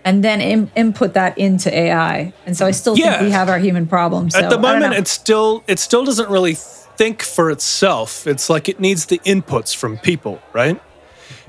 [0.05, 2.33] and then Im- input that into AI.
[2.45, 3.11] And so I still Yeah.
[3.17, 4.33] think we have our human problems.
[4.33, 8.27] So at the moment it still it still doesn't really think for itself.
[8.27, 10.79] It's like it needs the inputs from people, right?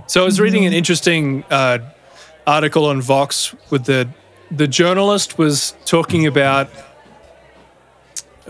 [0.07, 1.79] So I was reading an interesting uh,
[2.47, 4.09] article on Vox with the
[4.51, 6.69] the journalist was talking about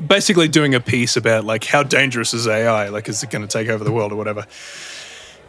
[0.09, 2.89] basically doing a piece about like how dangerous is AI?
[2.89, 4.45] Like, is it going to take over the world or whatever?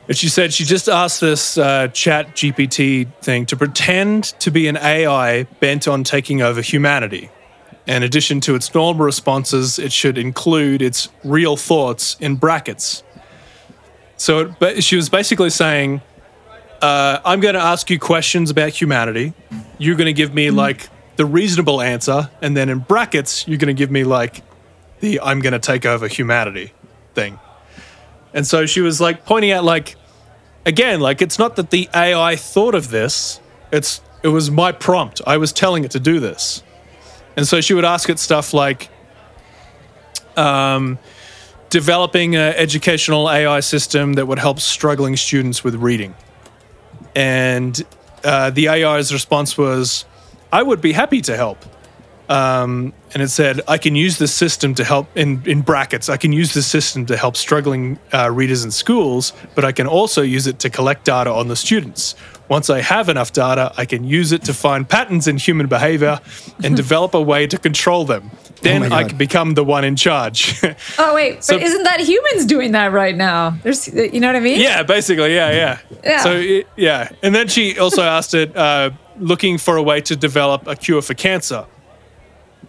[0.08, 4.68] And she said she just asked this uh, chat GPT thing to pretend to be
[4.68, 7.30] an AI bent on taking over humanity.
[7.88, 13.04] In addition to its normal responses, it should include its real thoughts in brackets.
[14.18, 16.02] So it, but she was basically saying,
[16.82, 19.34] uh, I'm going to ask you questions about humanity.
[19.78, 22.30] You're going to give me like the reasonable answer.
[22.42, 24.44] And then in brackets, you're going to give me like
[25.00, 26.74] the I'm going to take over humanity
[27.14, 27.40] thing.
[28.36, 29.96] And so she was like pointing out, like,
[30.66, 33.40] again, like it's not that the AI thought of this,
[33.72, 35.22] it's it was my prompt.
[35.26, 36.62] I was telling it to do this.
[37.38, 38.90] And so she would ask it stuff like,
[40.36, 41.00] um,
[41.70, 46.16] developing an educational AI system that would help struggling students with reading.
[47.16, 47.82] And
[48.24, 50.06] uh, the AI's response was,
[50.52, 51.66] I would be happy to help.
[52.30, 56.18] Um, and it said, I can use this system to help, in, in brackets, I
[56.18, 60.22] can use this system to help struggling uh, readers in schools, but I can also
[60.22, 62.16] use it to collect data on the students.
[62.50, 66.20] Once I have enough data, I can use it to find patterns in human behavior
[66.64, 68.30] and develop a way to control them.
[68.62, 70.62] Then my I can become the one in charge.
[70.98, 73.52] Oh wait, So- but isn't that humans doing that right now?
[73.64, 74.60] There's, you know what I mean?
[74.60, 75.80] Yeah, basically, yeah, yeah.
[76.04, 76.24] Yeah.
[76.24, 80.16] So it, yeah, and then she also asked it, uh, looking for a way to
[80.16, 81.66] develop a cure for cancer.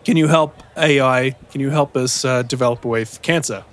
[0.07, 1.35] Can you help AI?
[1.51, 3.65] Can you help us uh, develop a way for cancer?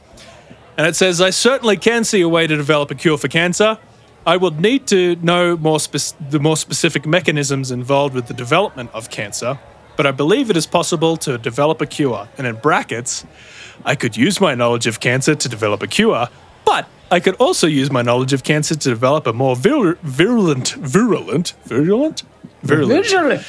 [0.76, 3.78] And it says, I certainly can see a way to develop a cure for cancer.
[4.26, 8.90] I would need to know more spec- the more specific mechanisms involved with the development
[8.96, 9.60] of cancer,
[9.96, 12.28] but I believe it is possible to develop a cure.
[12.40, 13.28] And in brackets,
[13.86, 16.30] I could use my knowledge of cancer to develop a cure,
[16.66, 20.70] but I could also use my knowledge of cancer to develop a more vir- virulent,
[20.70, 22.24] virulent, virulent,
[22.64, 23.40] virulent, Visually.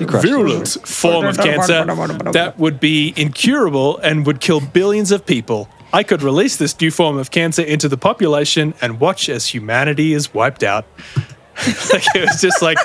[0.00, 1.84] Virulent form of cancer
[2.32, 5.68] that would be incurable and would kill billions of people.
[5.92, 10.12] I could release this new form of cancer into the population and watch as humanity
[10.12, 10.84] is wiped out.
[11.92, 12.78] like it was just like,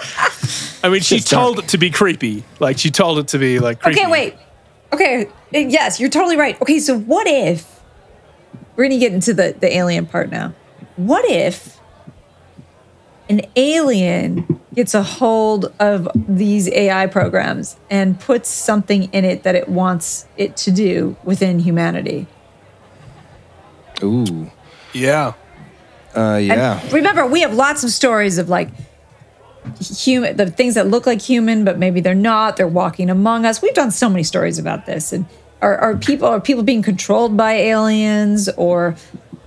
[0.83, 1.43] I mean, she Just dark.
[1.43, 2.43] told it to be creepy.
[2.59, 4.01] Like she told it to be like creepy.
[4.01, 4.35] Okay, wait.
[4.91, 6.59] Okay, uh, yes, you're totally right.
[6.61, 7.79] Okay, so what if
[8.75, 10.53] we're gonna get into the the alien part now?
[10.95, 11.74] What if
[13.29, 19.55] an alien gets a hold of these AI programs and puts something in it that
[19.55, 22.27] it wants it to do within humanity?
[24.03, 24.51] Ooh.
[24.93, 25.33] Yeah.
[26.15, 26.89] Uh, And yeah.
[26.91, 28.69] remember, we have lots of stories of like
[29.79, 32.57] human, the things that look like human, but maybe they're not.
[32.57, 33.61] They're walking among us.
[33.61, 35.11] We've done so many stories about this.
[35.11, 35.25] And
[35.61, 38.95] are, are people are people being controlled by aliens or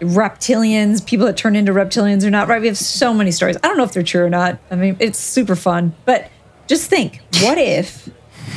[0.00, 1.04] reptilians?
[1.04, 2.48] People that turn into reptilians or not?
[2.48, 2.61] Right?
[2.61, 3.56] We have so many stories.
[3.62, 4.58] I don't know if they're true or not.
[4.70, 5.94] I mean, it's super fun.
[6.04, 6.30] But
[6.66, 8.08] just think, what if?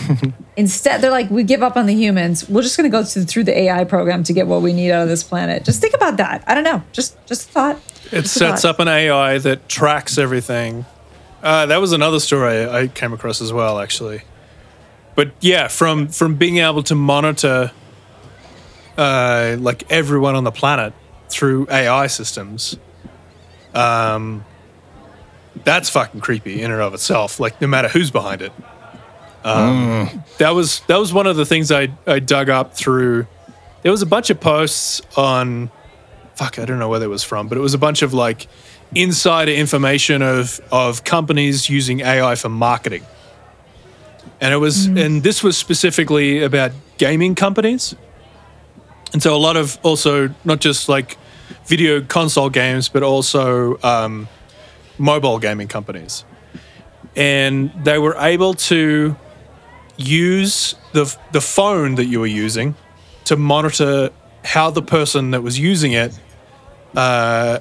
[0.58, 2.47] Instead, they're like, we give up on the humans.
[2.49, 4.91] We're just going to go through, through the AI program to get what we need
[4.91, 5.63] out of this planet.
[5.63, 6.43] Just think about that.
[6.45, 6.84] I don't know.
[6.91, 7.77] Just, just a thought.
[8.12, 8.75] It Just sets thought.
[8.75, 10.86] up an AI that tracks everything.
[11.41, 14.23] Uh, that was another story I came across as well, actually.
[15.15, 17.71] But yeah, from from being able to monitor
[18.97, 20.93] uh, like everyone on the planet
[21.32, 22.78] through AI systems,
[23.74, 24.46] um,
[25.63, 27.39] that's fucking creepy in and of itself.
[27.39, 28.52] Like no matter who's behind it.
[29.44, 33.26] Um, That was that was one of the things I I dug up through.
[33.82, 35.72] There was a bunch of posts on
[36.36, 38.48] fuck, I don't know where that was from, but it was a bunch of like
[38.94, 43.06] insider information of of companies using AI for marketing.
[44.39, 47.96] And it was and this was specifically about gaming companies.
[49.13, 51.17] And so a lot of also not just like
[51.65, 54.28] video console games, but also um,
[54.97, 56.24] mobile gaming companies.
[57.15, 59.15] And they were able to
[59.97, 62.76] use the the phone that you were using
[63.26, 64.10] to monitor
[64.43, 66.17] how the person that was using it
[66.95, 67.60] uh,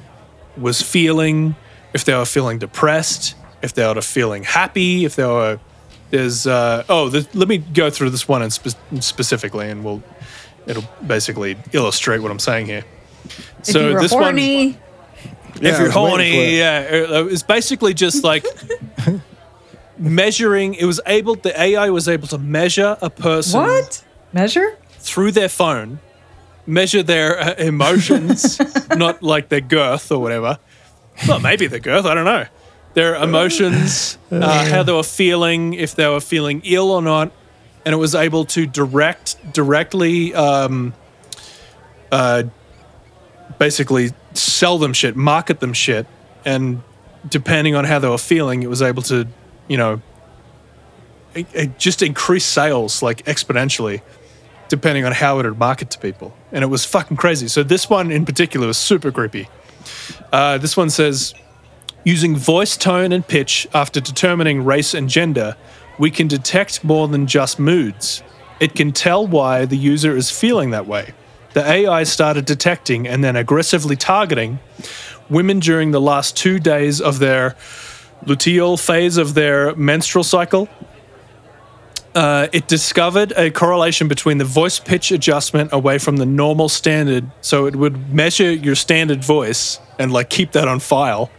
[0.57, 1.55] was feeling,
[1.93, 5.59] if they were feeling depressed, if they were feeling happy, if they were
[6.11, 10.03] there's uh, oh let me go through this one in spe- specifically, and we'll
[10.71, 12.85] it'll basically illustrate what I'm saying here.
[13.67, 14.81] If you were this horny, one,
[15.61, 16.59] Yeah, if you're was waiting for horny, it.
[16.59, 18.45] yeah, it's basically just like
[19.99, 20.75] measuring.
[20.75, 24.77] It was able, the AI was able to measure a person what measure?
[24.99, 25.99] through their phone,
[26.67, 28.61] measure their uh, emotions,
[28.97, 30.59] not like their girth or whatever.
[31.29, 32.47] Well, maybe their girth, I don't know.
[32.95, 37.31] Their emotions, uh, how they were feeling, if they were feeling ill or not,
[37.85, 40.95] and it was able to direct directly um,
[42.13, 42.45] uh,
[43.59, 46.07] basically sell them shit, market them shit,
[46.45, 46.83] and
[47.29, 49.27] depending on how they were feeling, it was able to,
[49.69, 50.01] you know,
[51.35, 54.03] it, it just increase sales like exponentially,
[54.69, 57.49] depending on how it would market to people, and it was fucking crazy.
[57.49, 59.49] So this one in particular was super creepy.
[60.33, 61.35] Uh, this one says,
[62.05, 65.57] using voice tone and pitch after determining race and gender,
[66.01, 68.23] we can detect more than just moods.
[68.59, 71.13] It can tell why the user is feeling that way.
[71.53, 74.61] The AI started detecting and then aggressively targeting
[75.29, 77.55] women during the last two days of their
[78.25, 80.71] luteal phase of their menstrual cycle.
[82.15, 87.31] Uh, it discovered a correlation between the voice pitch adjustment away from the normal standard.
[87.43, 91.31] So it would measure your standard voice and like keep that on file,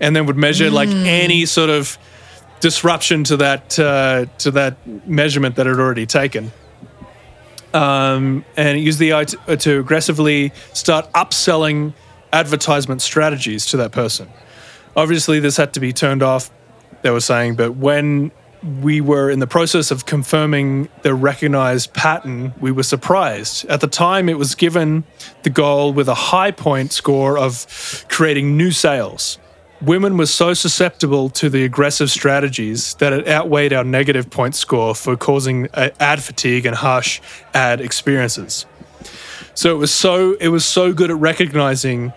[0.00, 1.98] and then would measure like any sort of
[2.60, 6.52] disruption to that uh, to that measurement that had already taken
[7.76, 11.92] um, and use the AI to, to aggressively start upselling
[12.32, 14.28] advertisement strategies to that person.
[14.96, 16.50] Obviously, this had to be turned off,
[17.02, 18.30] they were saying, but when
[18.80, 23.66] we were in the process of confirming the recognized pattern, we were surprised.
[23.66, 25.04] At the time, it was given
[25.42, 29.38] the goal with a high point score of creating new sales.
[29.82, 34.94] Women were so susceptible to the aggressive strategies that it outweighed our negative point score
[34.94, 37.20] for causing uh, ad fatigue and harsh
[37.52, 38.64] ad experiences.
[39.54, 42.12] So it was so it was so good at recognizing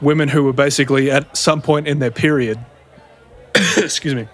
[0.00, 2.58] women who were basically at some point in their period.
[3.76, 4.28] excuse me.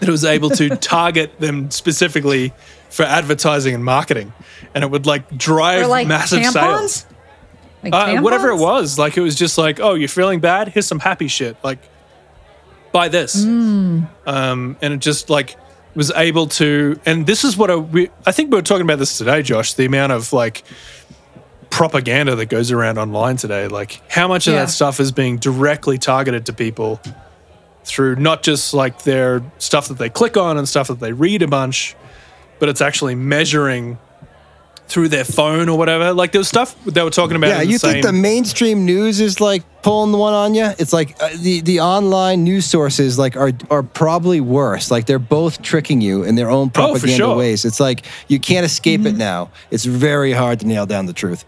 [0.00, 2.52] That it was able to target them specifically
[2.90, 4.32] for advertising and marketing,
[4.74, 6.52] and it would like drive like massive tampons?
[6.52, 7.06] sales.
[7.84, 10.68] Like Uh, whatever it was, like it was just like, oh, you're feeling bad?
[10.68, 11.56] Here's some happy shit.
[11.62, 11.78] Like,
[12.92, 13.44] buy this.
[13.44, 14.08] Mm.
[14.26, 15.56] Um, and it just like
[15.94, 16.98] was able to.
[17.06, 19.74] And this is what I, we, I think we were talking about this today, Josh.
[19.74, 20.64] The amount of like
[21.70, 24.60] propaganda that goes around online today, like how much of Yeah.
[24.60, 27.00] that stuff is being directly targeted to people
[27.84, 31.42] through not just like their stuff that they click on and stuff that they read
[31.42, 31.96] a bunch,
[32.58, 33.98] but it's actually measuring
[34.86, 36.12] through their phone or whatever.
[36.12, 37.48] Like there was stuff they were talking about.
[37.48, 40.70] Yeah, in the you think the mainstream news is like pulling the one on you?
[40.78, 44.90] It's like uh, the the online news sources like are are probably worse.
[44.90, 47.36] Like they're both tricking you in their own Oh, for propaganda sure.
[47.36, 47.64] ways.
[47.64, 49.50] It's like you can't escape it now.
[49.70, 51.44] It's very hard to nail down the truth.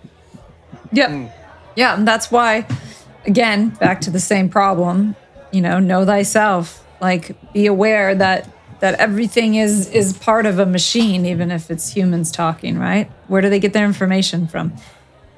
[0.93, 1.33] Yep.
[1.77, 2.67] Yeah, and that's why,
[3.27, 5.15] again, back to the same problem.
[5.53, 6.83] You know, know thyself.
[7.03, 8.49] Like, be aware that
[8.81, 12.79] that everything is is part of a machine, even if it's humans talking.
[12.79, 13.11] Right?
[13.29, 14.71] Where do they get their information from?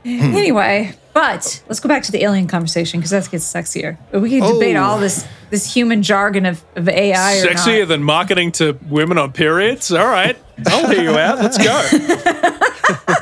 [0.05, 0.20] Hmm.
[0.37, 3.98] Anyway, but let's go back to the alien conversation because that gets sexier.
[4.12, 4.83] We can debate Oh.
[4.85, 7.88] all this this human jargon of, of AI or sexier not.
[7.88, 9.90] than marketing to women on periods.
[9.92, 11.38] All right, I'll hear you out.
[11.38, 12.55] Let's go.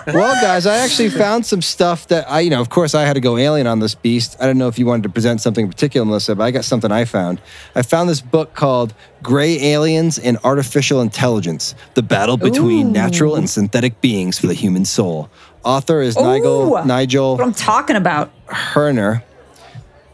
[0.07, 3.15] well, guys, I actually found some stuff that I, you know, of course, I had
[3.15, 4.37] to go alien on this beast.
[4.41, 6.65] I don't know if you wanted to present something in particular, Melissa, but I got
[6.65, 7.41] something I found.
[7.75, 12.93] I found this book called Gray Aliens and Artificial Intelligence The Battle Between Ooh.
[12.93, 15.29] Natural and Synthetic Beings for the Human Soul.
[15.65, 18.31] Author is Nigel, Ooh, Nigel What I'm talking about.
[18.47, 19.25] Kerner,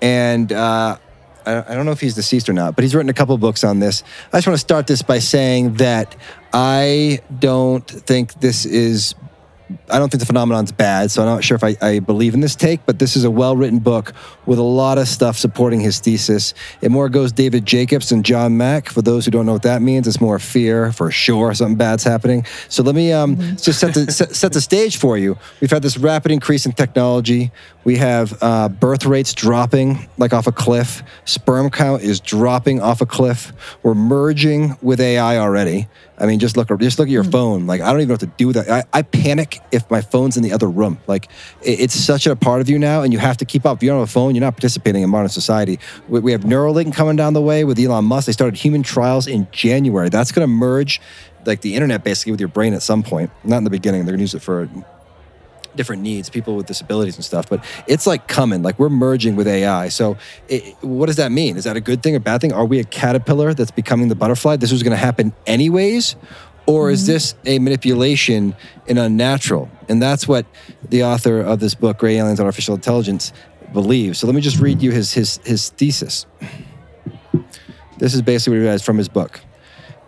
[0.00, 0.96] and uh,
[1.46, 3.64] I, I don't know if he's deceased or not, but he's written a couple books
[3.64, 4.02] on this.
[4.32, 6.16] I just want to start this by saying that
[6.52, 9.14] I don't think this is.
[9.90, 12.40] I don't think the phenomenon's bad, so I'm not sure if I, I believe in
[12.40, 14.12] this take, but this is a well written book
[14.46, 16.54] with a lot of stuff supporting his thesis.
[16.80, 18.88] It more goes David Jacobs and John Mack.
[18.88, 22.04] For those who don't know what that means, it's more fear for sure something bad's
[22.04, 22.44] happening.
[22.68, 25.38] So let me um, just set the, set, set the stage for you.
[25.60, 27.52] We've had this rapid increase in technology.
[27.84, 31.02] We have uh, birth rates dropping like off a cliff.
[31.24, 33.52] Sperm count is dropping off a cliff.
[33.82, 35.88] We're merging with AI already.
[36.22, 37.30] I mean, just look just look at your hmm.
[37.30, 37.66] phone.
[37.66, 38.70] Like I don't even know what to do with that.
[38.70, 40.98] I, I panic if my phone's in the other room.
[41.08, 41.26] Like
[41.62, 43.78] it- it's such a part of you now, and you have to keep up.
[43.78, 45.80] If you don't have a phone, you're not participating in modern society.
[46.08, 48.26] We, we have Neuralink coming down the way with Elon Musk.
[48.26, 50.08] They started human trials in January.
[50.08, 51.00] That's going to merge
[51.44, 53.30] like the internet basically with your brain at some point.
[53.42, 54.04] Not in the beginning.
[54.04, 54.68] They're going to use it for
[55.76, 57.48] different needs, people with disabilities and stuff.
[57.48, 59.88] But it's like coming, like we're merging with AI.
[59.88, 60.16] So,
[60.48, 61.56] it, what does that mean?
[61.56, 62.52] Is that a good thing or bad thing?
[62.52, 64.56] Are we a caterpillar that's becoming the butterfly?
[64.56, 66.16] This was going to happen anyways,
[66.66, 67.12] or is mm-hmm.
[67.12, 68.54] this a manipulation
[68.88, 69.70] and unnatural?
[69.88, 70.46] And that's what
[70.88, 73.32] the author of this book, Gray Aliens and Artificial Intelligence,
[73.72, 74.18] believes.
[74.18, 76.26] So let me just read you his his his thesis.
[77.98, 79.40] This is basically what he has from his book.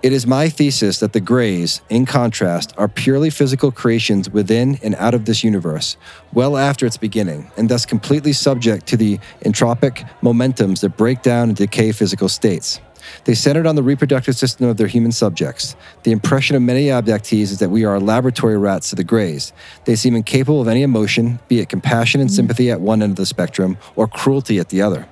[0.05, 4.95] It is my thesis that the grays, in contrast, are purely physical creations within and
[4.97, 5.97] out of this universe,
[6.35, 11.49] well after its beginning, and thus completely subject to the entropic momentums that break down
[11.49, 12.81] and decay physical states.
[13.25, 15.75] They centered on the reproductive system of their human subjects.
[16.03, 19.55] The impression of many abductees is that we are laboratory rats to the Greys.
[19.87, 23.17] They seem incapable of any emotion, be it compassion and sympathy at one end of
[23.17, 25.09] the spectrum or cruelty at the other.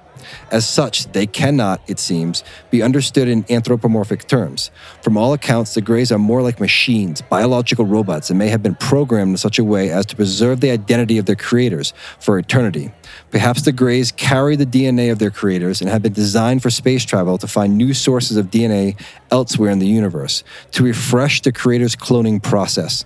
[0.51, 4.71] As such, they cannot, it seems, be understood in anthropomorphic terms.
[5.03, 8.75] From all accounts, the Greys are more like machines, biological robots, and may have been
[8.75, 12.93] programmed in such a way as to preserve the identity of their creators for eternity.
[13.31, 17.05] Perhaps the Greys carry the DNA of their creators and have been designed for space
[17.05, 18.99] travel to find new sources of DNA
[19.31, 23.05] elsewhere in the universe, to refresh the creators' cloning process.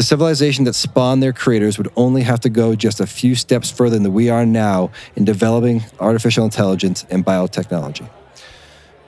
[0.00, 3.70] The civilization that spawned their creators would only have to go just a few steps
[3.70, 8.08] further than we are now in developing artificial intelligence and biotechnology.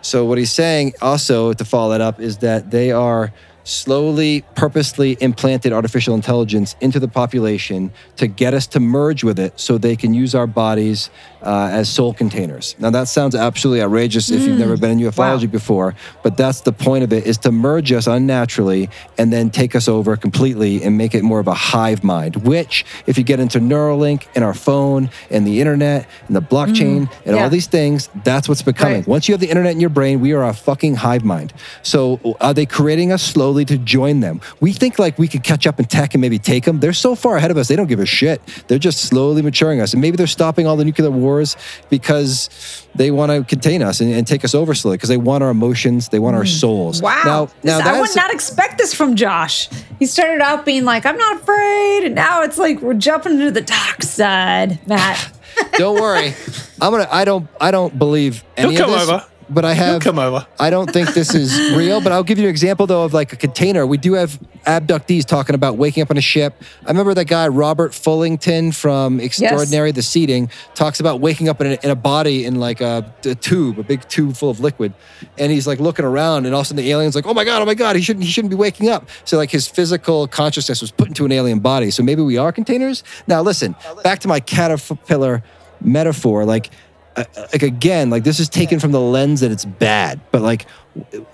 [0.02, 3.32] So, what he's saying also to follow that up is that they are
[3.64, 9.58] slowly, purposely implanted artificial intelligence into the population to get us to merge with it
[9.58, 11.10] so they can use our bodies
[11.42, 12.76] uh, as soul containers.
[12.78, 16.72] Now, that sounds absolutely outrageous if you've never been in ufology before, but that's the
[16.72, 18.88] point of it is to merge us unnaturally
[19.18, 22.84] and then take us over completely and make it more of a hive mind, which,
[23.06, 27.36] if you get into Neuralink and our phone and the internet and the blockchain and
[27.36, 27.42] Yeah.
[27.42, 28.98] all these things, that's what's becoming.
[28.98, 29.06] Right.
[29.08, 31.52] Once you have the internet in your brain, we are a fucking hive mind.
[31.82, 34.40] So are they creating us slowly to join them?
[34.60, 36.80] We think like we could catch up in tech and maybe take them.
[36.80, 38.40] They're so far ahead of us, they don't give a shit.
[38.68, 39.92] They're just slowly maturing us.
[39.92, 41.56] And maybe they're stopping all the nuclear wars
[41.90, 42.48] because
[42.94, 45.50] they want to contain us and, and take us over slowly because they want our
[45.50, 47.00] emotions, they want our souls.
[47.00, 47.04] Mm.
[47.04, 47.22] Wow.
[47.24, 49.68] Now, now This- I would not expect this from Josh.
[49.98, 52.04] He started out being like, I'm not afraid.
[52.04, 55.32] And now it's like we're jumping into the dark side, Matt.
[55.72, 56.34] don't worry.
[56.80, 57.08] I'm gonna.
[57.10, 57.48] I don't.
[57.60, 59.08] I don't believe any He'll of this.
[59.08, 59.26] over.
[59.52, 60.02] But I have.
[60.02, 60.46] come over.
[60.58, 62.00] I don't think this is real.
[62.00, 63.86] But I'll give you an example though of like a container.
[63.86, 66.62] We do have abductees talking about waking up on a ship.
[66.84, 71.66] I remember that guy Robert Fullington from Extraordinary, the Seeding, talks about waking up in
[71.72, 74.94] a, in a body in like a, a tube, a big tube full of liquid,
[75.38, 77.44] and he's like looking around, and all of a sudden the alien's like, "Oh my
[77.44, 80.26] god, oh my god, he shouldn't, he shouldn't be waking up." So like his physical
[80.28, 81.90] consciousness was put into an alien body.
[81.90, 83.02] So maybe we are containers.
[83.26, 85.42] Now listen, back to my caterpillar
[85.80, 86.70] metaphor, like.
[87.16, 90.66] Like again, like this is taken from the lens that it's bad, but like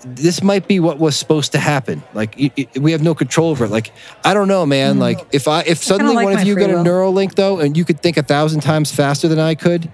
[0.05, 2.01] this might be what was supposed to happen.
[2.13, 3.71] Like y- y- we have no control over it.
[3.71, 3.91] Like
[4.23, 4.99] I don't know, man.
[4.99, 6.73] Like if I if suddenly like one of you got a.
[6.75, 9.89] Neuralink though, and you could think a thousand times faster than I could,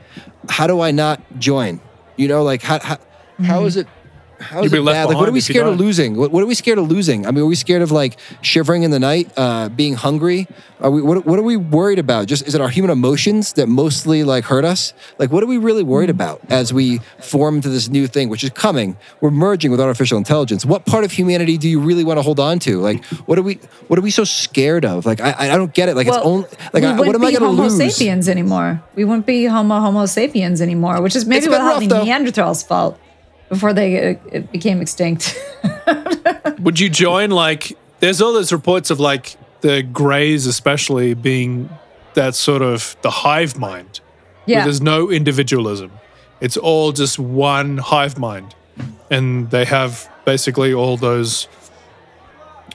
[0.50, 1.80] how do I not join?
[2.16, 2.98] You know, like how how,
[3.44, 3.88] how is it?
[4.40, 5.06] How is You'd it left bad?
[5.10, 6.16] Like, what are we scared of losing?
[6.16, 7.26] What, what are we scared of losing?
[7.26, 10.48] I mean, are we scared of like shivering in the night, uh, being hungry?
[10.80, 11.02] Are we?
[11.02, 12.28] What, what are we worried about?
[12.28, 14.94] Just is it our human emotions that mostly like hurt us?
[15.18, 18.44] Like, what are we really worried about as we form to this new thing, which
[18.44, 18.98] is coming?
[19.22, 20.66] We're merging with artificial intelligence.
[20.66, 22.80] What part of humanity do you really want to hold on to?
[22.80, 23.56] Like, what are we?
[23.88, 25.06] What are we so scared of?
[25.06, 25.96] Like, I, I don't get it.
[25.96, 28.28] Like, it's only like, we I, what wouldn't am I be going to Homo sapiens
[28.28, 28.84] anymore.
[28.96, 32.02] We wouldn't be Homo Homo sapiens anymore, which is maybe what rough, the.
[32.02, 33.00] Neanderthals' fault
[33.50, 35.38] before they uh, it became extinct.
[36.60, 37.78] Would you join like?
[38.00, 41.70] There's all those reports of like the Greys, especially being
[42.14, 44.00] that sort of the hive mind.
[44.46, 44.64] where yeah.
[44.64, 45.92] there's no individualism.
[46.42, 48.56] It's all just one hive mind,
[49.10, 51.48] and they have basically all those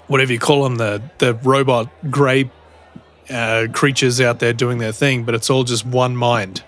[0.07, 2.51] whatever you call them the the robot gray
[3.31, 6.65] uh, creatures out there doing their thing, but it's all just one mind.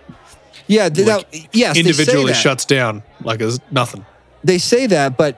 [0.72, 2.38] Yeah, th- Like, that, yes, they say individually that.
[2.44, 4.04] shuts down like as nothing.
[4.44, 5.32] they say that, but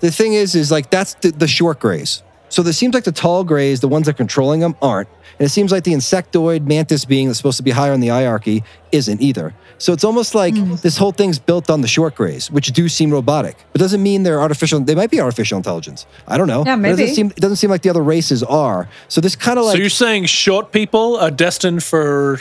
[0.00, 2.22] the thing is, is like that's the, the short grays.
[2.48, 5.08] So it seems like the tall grays, the ones that are controlling them, aren't.
[5.38, 8.08] And it seems like the insectoid mantis being that's supposed to be higher in the
[8.08, 9.54] hierarchy isn't either.
[9.78, 10.74] So it's almost like Hmm.
[10.82, 13.56] this whole thing's built on the short grays, which do seem robotic.
[13.72, 14.78] But doesn't mean they're artificial.
[14.80, 16.04] They might be artificial intelligence.
[16.28, 16.62] I don't know.
[16.66, 16.96] Yeah, It maybe.
[17.00, 18.86] doesn't seem, it doesn't seem like the other races are.
[19.08, 22.40] So this kind of like so you're saying short people are destined for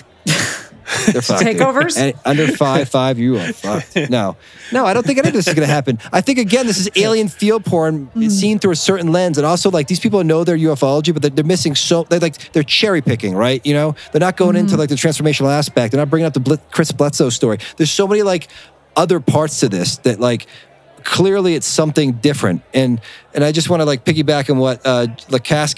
[1.12, 1.44] They're fucked.
[1.44, 1.98] Takeovers?
[1.98, 3.98] And under five five, you are fucked.
[4.12, 4.36] No,
[4.74, 6.00] no, I don't think any of this is going to happen.
[6.12, 8.30] I think again, this is alien field porn mm.
[8.30, 11.32] seen through a certain lens, and also like these people know their ufology, but they're,
[11.32, 13.66] they're missing so they like they're cherry picking, right?
[13.66, 14.80] You know, they're not going into mm-hmm.
[14.80, 15.92] like the transformational aspect.
[15.92, 17.60] They're not bringing up the Blit- Chris Bledsoe story.
[17.78, 18.48] There's so many like
[18.96, 20.48] other parts to this that like
[21.04, 23.02] clearly it's something different and
[23.34, 25.08] and i just want to like piggyback on what uh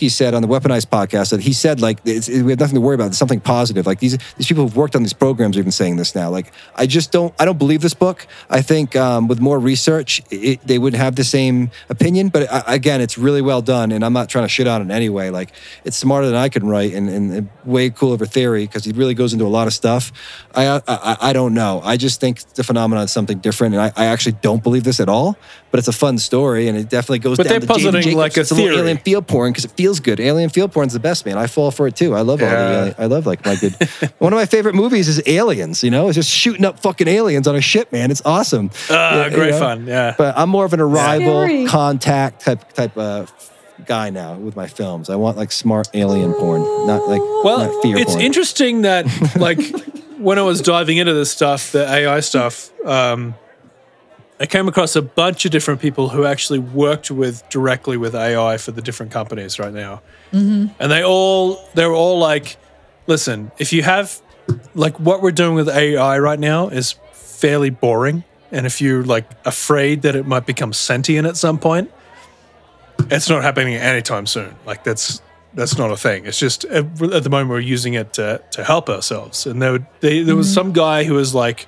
[0.09, 2.95] said on the weaponized podcast that he said like it's, we have nothing to worry
[2.95, 3.07] about.
[3.07, 3.85] It's something positive.
[3.85, 6.29] Like these these people who've worked on these programs are even saying this now.
[6.29, 8.27] Like i just don't i don't believe this book.
[8.49, 12.29] I think um, with more research it, they wouldn't have the same opinion.
[12.29, 14.93] But uh, again it's really well done and i'm not trying to shit on it
[14.93, 15.51] anyway like
[15.83, 18.91] it's smarter than i can write and, and way cool of a theory because he
[18.91, 20.11] really goes into a lot of stuff.
[20.55, 21.81] I, I i i don't know.
[21.83, 24.99] I just think the phenomenon is something different and i, I actually don't believe this
[24.99, 25.37] at all,
[25.73, 28.17] but it's a fun story, and it definitely goes But down they're to Jaden positing
[28.17, 28.77] like a It's little theory.
[28.79, 30.19] alien field porn because it feels good.
[30.19, 31.37] Alien field porn's the best, man.
[31.37, 32.15] I fall for it too.
[32.15, 32.79] I love all the Yeah.
[32.81, 32.95] alien.
[32.97, 33.73] I love like my good.
[34.19, 35.83] one of my favorite movies is Aliens.
[35.83, 38.11] You know, it's just shooting up fucking aliens on a ship, man.
[38.11, 38.71] It's awesome.
[38.89, 39.59] Ah, Yeah, you great know?
[39.59, 39.87] fun.
[39.87, 40.15] Yeah.
[40.17, 41.65] But I'm more of an arrival Scary.
[41.65, 43.31] contact type type of
[43.85, 45.09] guy now with my films.
[45.09, 48.21] I want like smart alien porn, not like Well, not fear it's porn.
[48.21, 49.05] interesting that
[49.37, 49.59] like
[50.19, 53.35] when I was diving into this stuff, the AI stuff, um,
[54.43, 58.57] I came across a bunch of different people who actually worked with directly with AI
[58.57, 60.01] for the different companies right now,
[60.79, 62.57] and they all they're all like,
[63.07, 64.21] listen, if you have
[64.75, 69.29] like what we're doing with AI right now is fairly boring, and if you're like
[69.45, 71.89] afraid that it might become sentient at some point,
[73.09, 74.53] it's not happening anytime soon.
[74.65, 75.21] Like that's
[75.53, 76.25] that's not a thing.
[76.25, 79.45] It's just at, the moment we're using it to to help ourselves.
[79.45, 81.65] And there they, there was some guy who was like,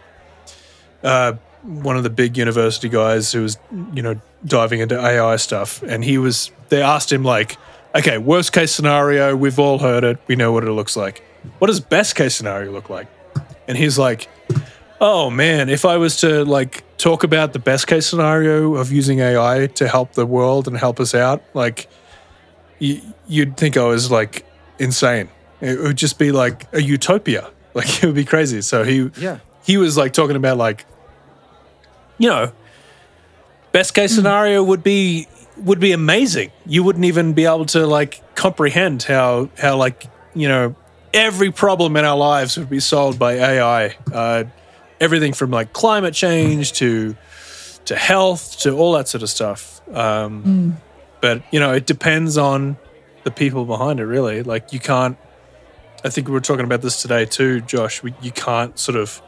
[1.04, 1.36] uh,
[1.66, 3.58] one of the big university guys who was
[3.94, 7.58] you know diving into AI stuff, and he was they asked him like,
[7.96, 11.24] okay, worst case scenario, we've all heard it, we know what it looks like.
[11.60, 13.08] What does best case scenario look like?
[13.68, 14.28] And he's like,
[15.02, 19.20] oh man, if I was to like talk about the best case scenario of using
[19.20, 21.88] AI to help the world and help us out, like
[22.82, 24.46] y- you'd think I was like
[24.80, 25.30] insane.
[25.62, 27.50] It would just be like a utopia.
[27.74, 28.62] Like it would be crazy.
[28.62, 29.40] So he Yeah.
[29.66, 30.86] he was like talking about like
[32.18, 32.52] you know
[33.72, 36.52] best case scenario would be would be amazing.
[36.66, 40.76] You wouldn't even be able to like comprehend how how like you know
[41.14, 43.96] every problem in our lives would be solved by AI.
[44.12, 44.44] Uh,
[45.00, 47.16] everything from like climate change to
[47.86, 49.82] to health to all that sort of stuff.
[49.94, 50.78] Um,
[51.22, 52.78] But you know, it depends on
[53.24, 54.06] the people behind it.
[54.06, 55.18] Really, like you can't.
[56.04, 58.04] I think we were talking about this today too, Josh.
[58.04, 59.22] We, you can't sort of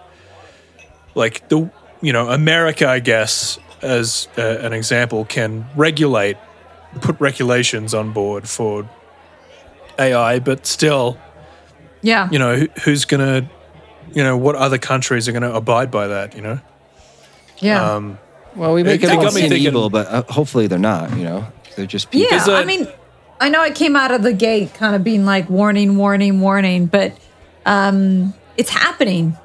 [1.16, 1.72] like the
[2.02, 6.38] you know America, I guess, as uh, an example, can regulate,
[7.02, 8.88] put regulations on board for
[10.00, 11.18] AI, but still,
[12.02, 12.30] Yeah.
[12.32, 13.50] you know, who, who's gonna,
[14.14, 16.36] you know, what other countries are gonna abide by that?
[16.36, 16.60] You know,
[17.60, 17.96] yeah.
[17.96, 18.20] um,
[18.56, 20.80] Well, we make It- it everyone got me seem thinking- evil, but uh, hopefully they're
[20.80, 21.16] not.
[21.18, 22.30] You know, they're just people.
[22.32, 22.88] Yeah, Is I mean,
[23.40, 26.88] I know it came out of the gate kind of being like warning, warning, warning,
[26.88, 27.14] but
[27.66, 29.38] um it's happening.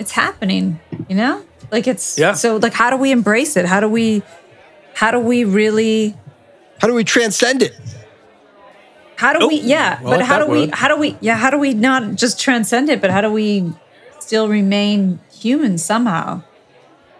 [0.00, 1.42] It's happening, you know?
[1.70, 2.32] Like it's Yeah.
[2.32, 3.64] so like how do we embrace it?
[3.66, 4.22] How do we
[4.94, 6.16] how do we really
[6.80, 7.74] How do we transcend it?
[9.16, 11.16] how do Oh, we yeah, I but like how that do we how do we
[11.20, 13.72] yeah, how do we not just transcend it, but how do we
[14.20, 16.42] still remain human somehow?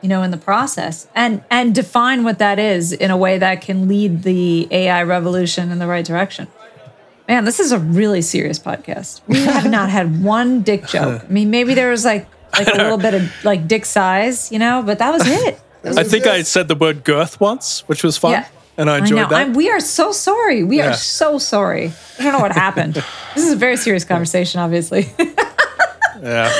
[0.01, 1.09] You know, in the process.
[1.15, 5.73] And and define what that is in a way that can lead the AI revolution
[5.73, 6.47] in the right direction.
[7.29, 9.21] Man, this is a really serious podcast.
[9.27, 11.25] We have not had one dick joke.
[11.29, 12.27] I mean, maybe there was like
[12.59, 15.61] like a little bit of like dick size, you know, but that was it.
[15.85, 18.47] I think I said the word girth once, which was fun, Yeah.
[18.77, 19.29] and I enjoyed know.
[19.29, 19.37] that.
[19.37, 20.63] I'm- we are so sorry.
[20.65, 20.91] We Yeah.
[20.91, 21.93] are so sorry.
[22.19, 22.95] I don't know what happened.
[23.35, 25.09] this is a very serious conversation, obviously.
[26.21, 26.53] Yeah.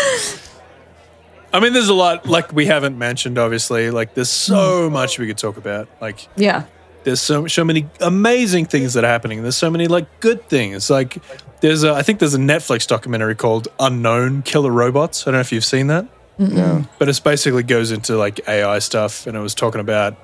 [1.53, 3.39] I mean, there's a lot like we haven't mentioned.
[3.39, 5.89] Obviously, like there's so much we could talk about.
[6.01, 6.65] Like yeah.
[7.05, 9.43] There's so so many amazing things that are happening.
[9.43, 10.91] There's so many like good things.
[10.91, 11.19] Like
[11.61, 15.27] there's a I think there's a Netflix documentary called Unknown Killer Robots.
[15.27, 16.07] I don't know if you've seen that.
[16.41, 16.85] No.
[17.01, 20.17] but it's basically goes into like AI stuff, and it was talking about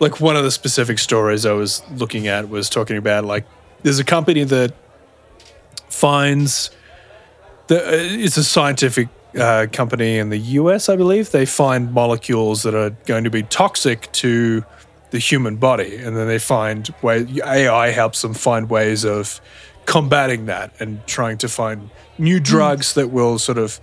[0.00, 3.46] like one of the specific stories I was looking at was talking about like
[3.82, 4.74] there's a company that
[5.88, 6.70] finds
[7.68, 11.30] the uh, it's a scientific uh, company in the US, I believe.
[11.30, 14.64] They find molecules that are going to be toxic to
[15.10, 19.40] the human body, and then they find way AI helps them find ways of
[19.86, 23.80] combating that and trying to find new drugs that will sort of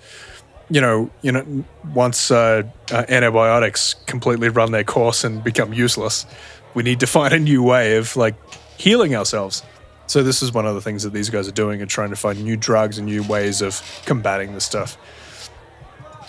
[0.69, 1.63] you know, you know,
[1.93, 6.25] once uh, uh, antibiotics completely run their course and become useless,
[6.73, 8.35] we need to find a new way of like
[8.77, 9.63] healing ourselves.
[10.07, 12.15] So this is one of the things that these guys are doing and trying to
[12.15, 14.97] find new drugs and new ways of combating this stuff.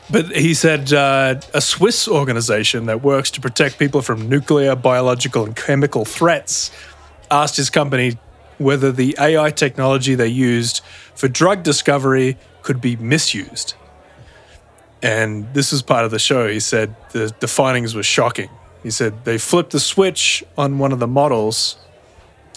[0.09, 5.44] But he said uh, a Swiss organization that works to protect people from nuclear, biological,
[5.44, 6.70] and chemical threats
[7.30, 8.18] asked his company
[8.59, 10.80] whether the AI technology they used
[11.14, 13.74] for drug discovery could be misused.
[15.02, 16.48] And this was part of the show.
[16.48, 18.50] He said the, the findings were shocking.
[18.82, 21.78] He said they flipped the switch on one of the models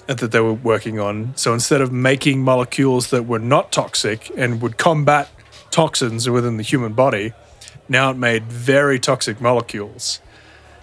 [0.07, 1.33] that they were working on.
[1.35, 5.29] So instead of making molecules that were not toxic and would combat
[5.71, 7.33] toxins within the human body,
[7.87, 10.19] now it made very toxic molecules.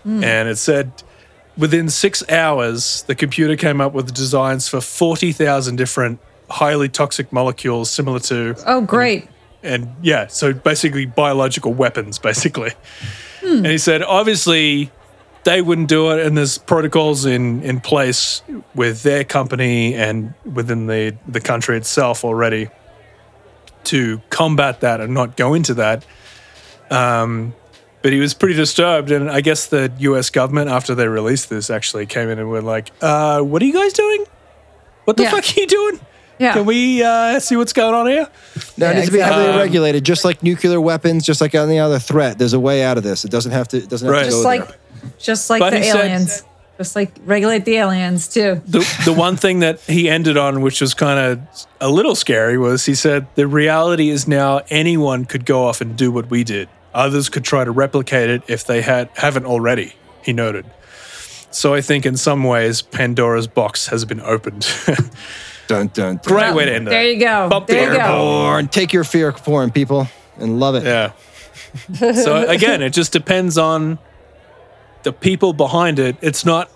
[0.03, 0.23] Hmm.
[0.25, 0.93] And it said
[1.57, 6.21] within six hours, the computer came up with designs for 40,000 different
[6.51, 9.29] highly toxic molecules similar to Oh, great.
[9.63, 12.73] and yeah, so basically biological weapons, basically.
[13.41, 13.57] Hmm.
[13.59, 14.91] And he said, obviously,
[15.45, 18.43] they wouldn't do it, and there's protocols in in place
[18.75, 22.69] with their company and within the the country itself already
[23.87, 26.05] to combat that and not go into that.
[26.91, 27.55] Um,
[28.03, 30.31] but he was pretty disturbed, and I guess the U.S.
[30.31, 33.73] government, after they released this, actually came in and were like, uh, "What are you
[33.73, 34.25] guys doing?
[35.05, 35.31] What the Yeah.
[35.33, 36.01] fuck are you doing?
[36.39, 36.53] Yeah.
[36.53, 38.29] Can we uh, see what's going on here?"
[38.77, 39.43] No, it Yeah, needs to be exactly.
[39.45, 42.39] heavily regulated, just like nuclear weapons, just like any other threat.
[42.39, 43.25] There's a way out of this.
[43.25, 43.79] It doesn't have to.
[43.79, 44.25] It doesn't have Right.
[44.25, 44.77] to just go like there.
[45.19, 46.45] just like But the he said- aliens.
[46.77, 48.61] Just like regulate the aliens too.
[48.67, 52.59] the the one thing that he ended on, which was kind of a little scary,
[52.59, 56.45] was he said the reality is now anyone could go off and do what we
[56.45, 56.69] did.
[56.95, 59.95] Others could try to replicate it if they had haven't already.
[60.23, 60.67] He noted.
[61.51, 64.67] So I think in some ways Pandora's box has been opened.
[64.87, 64.99] Don't
[65.69, 66.21] dun, dun, dun.
[66.25, 67.49] Great way to end There you go.
[67.49, 68.43] Bump the there you go.
[68.43, 68.69] Airborne.
[68.69, 70.09] Take your fear porn, people,
[70.39, 70.85] and love it.
[70.85, 71.13] Yeah.
[72.13, 73.99] so again, it just depends on
[75.07, 76.17] the people behind it.
[76.21, 76.69] It's not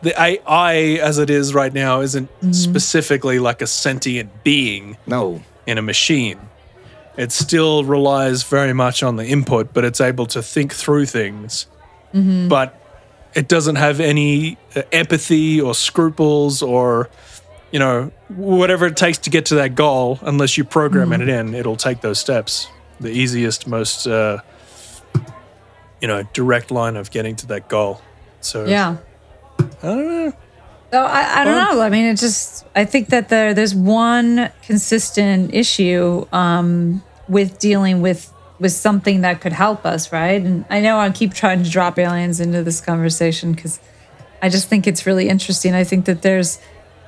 [0.00, 4.96] the AI as it is right now isn't specifically like a sentient being.
[5.06, 5.42] No.
[5.66, 6.38] in a machine.
[7.18, 11.66] It still relies very much on the input, but it's able to think through things.
[12.48, 12.80] But
[13.34, 17.10] it doesn't have any uh, empathy or scruples or,
[17.72, 20.18] you know, whatever it takes to get to that goal.
[20.22, 22.68] Unless you program it in, it'll take those steps.
[23.00, 24.40] The easiest, most, uh,
[26.00, 28.00] you know, direct line of getting to that goal.
[28.40, 28.96] So Yeah.
[29.58, 30.32] I don't know.
[30.92, 31.80] So I, I don't know.
[31.80, 38.00] I mean, it just I think that there there's one consistent issue um, with dealing
[38.02, 40.40] with with something that could help us, right?
[40.40, 43.80] And I know I keep trying to drop aliens into this conversation because
[44.40, 45.74] I just think it's really interesting.
[45.74, 46.60] I think that there's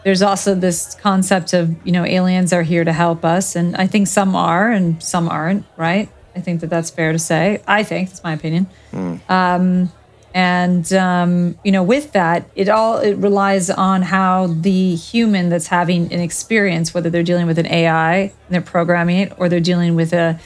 [0.05, 3.86] there's also this concept of you know aliens are here to help us, and I
[3.86, 6.09] think some are and some aren't, right?
[6.39, 7.61] I think that that's fair to say.
[7.66, 9.16] I think that's my opinion hmm.
[9.28, 9.93] um,
[10.32, 15.66] and um, you know with that it all it relies on how the human that's
[15.66, 19.59] having an experience whether they're dealing with an ai and they're programming it or they're
[19.59, 20.39] dealing with a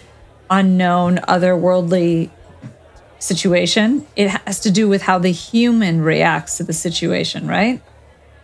[0.50, 2.30] unknown otherworldly
[3.18, 7.82] situation it has to do with how the human reacts to the situation right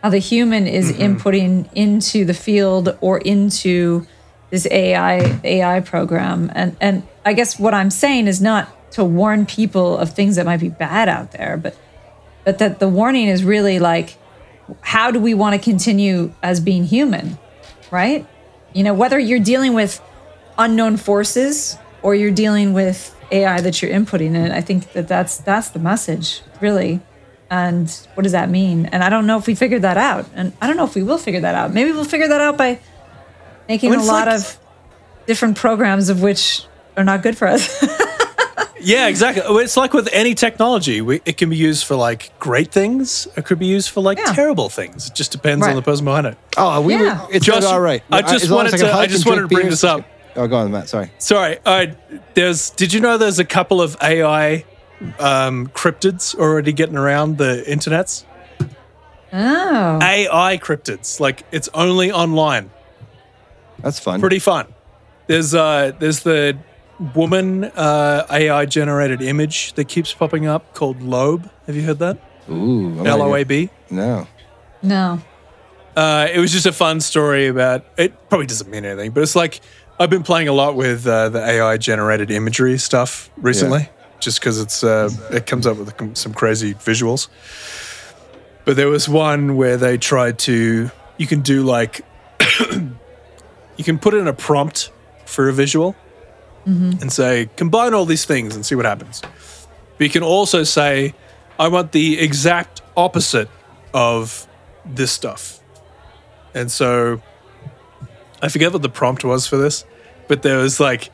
[0.03, 1.16] how the human is mm-hmm.
[1.16, 4.07] inputting into the field or into
[4.51, 6.51] this AI AI program.
[6.55, 10.47] And and I guess what I'm saying is not to warn people of things that
[10.47, 11.77] might be bad out there, but
[12.45, 14.16] but that the warning is really like
[14.81, 17.39] how do we want to continue as being human,
[17.91, 18.27] right?
[18.73, 20.01] You know, whether you're dealing with
[20.57, 25.39] unknown forces or you're dealing with AI that you're inputting in, I think that that's
[25.39, 27.01] that's the message, really.
[27.51, 28.87] And what does that mean?
[28.87, 30.27] And I don't know if we figured that out.
[30.35, 31.73] And I don't know if we will figure that out.
[31.73, 32.79] Maybe we'll figure that out by
[33.69, 34.59] making a lot like- of
[35.27, 36.64] different programs of which
[36.99, 37.84] are not good for us.
[38.80, 39.42] Yeah, exactly.
[39.64, 41.01] It's like with any technology.
[41.01, 43.26] We, it can be used for like great things.
[43.36, 44.32] It could be used for like Yeah.
[44.32, 45.09] terrible things.
[45.09, 45.70] It just depends Right.
[45.70, 46.38] on the person behind it.
[46.57, 47.26] Oh, we Yeah.
[47.26, 47.34] were.
[47.34, 48.05] It's Josh, all right.
[48.11, 50.05] I just as long as wanted to- I just wanted to bring beers, this up.
[50.36, 50.88] Oh, go on, Matt.
[50.88, 51.11] Sorry.
[51.18, 51.86] Sorry, uh,
[52.34, 52.70] there's.
[52.70, 54.64] Did you know there's a couple of AI
[55.18, 58.24] um, cryptids already getting around the internets?
[59.32, 59.99] oh.
[60.01, 62.70] AI cryptids, like it's only online.
[63.80, 64.20] That's fun.
[64.20, 64.66] Pretty fun.
[65.26, 66.57] There's uh, there's the
[67.14, 71.49] woman uh, AI generated image that keeps popping up called Loab.
[71.66, 72.18] Have you heard that?
[72.51, 72.99] Ooh.
[73.01, 73.70] I'm L not O A even- B.
[73.90, 74.26] No.
[74.82, 75.20] No.
[75.96, 77.84] Uh, it was just a fun story about.
[77.96, 79.61] It probably doesn't mean anything, but it's like
[79.99, 83.88] I've been playing a lot with uh, the AI generated imagery stuff recently,
[84.20, 87.26] just because it's uh, it comes up with some crazy visuals.
[88.64, 90.90] But there was one where they tried to.
[91.16, 92.03] You can do like.
[92.70, 94.92] you can put in a prompt
[95.26, 95.96] for a visual
[96.69, 99.23] and say combine all these things and see what happens.
[99.97, 101.14] But you can also say,
[101.59, 103.49] I want the exact opposite
[103.95, 104.47] of
[104.85, 105.61] this stuff.
[106.55, 107.23] And so
[108.43, 109.85] I forget what the prompt was for this,
[110.29, 111.07] but there was like,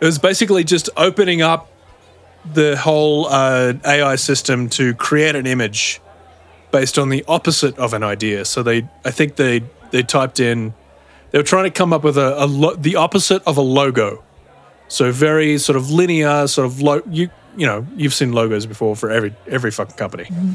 [0.00, 1.70] it was basically just opening up
[2.54, 6.00] the whole uh, AI system to create an image
[6.70, 8.44] based on the opposite of an idea.
[8.44, 10.74] So they, I think they, they typed in,
[11.30, 14.24] they were trying to come up with a, a lo- the opposite of a logo.
[14.88, 18.96] So very sort of linear, sort of lo- you you know you've seen logos before
[18.96, 20.54] for every every fucking company, mm-hmm.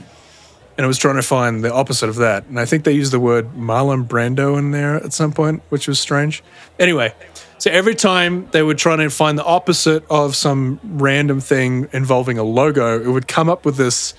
[0.78, 2.46] and it was trying to find the opposite of that.
[2.48, 5.88] And I think they used the word Marlon Brando in there at some point, which
[5.88, 6.44] was strange.
[6.80, 7.14] Anyway,
[7.60, 12.38] so every time they were trying to find the opposite of some random thing involving
[12.38, 14.16] a logo, it would come up with this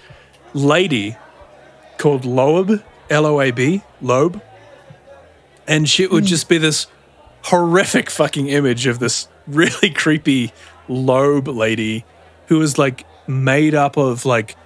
[0.54, 1.16] lady
[1.98, 4.40] called Loab, L O A B, Loab,
[5.66, 6.28] and she would mm.
[6.28, 6.86] just be this
[7.42, 10.52] horrific fucking image of this really creepy
[10.88, 12.04] Loab lady
[12.48, 14.56] who was like made up of like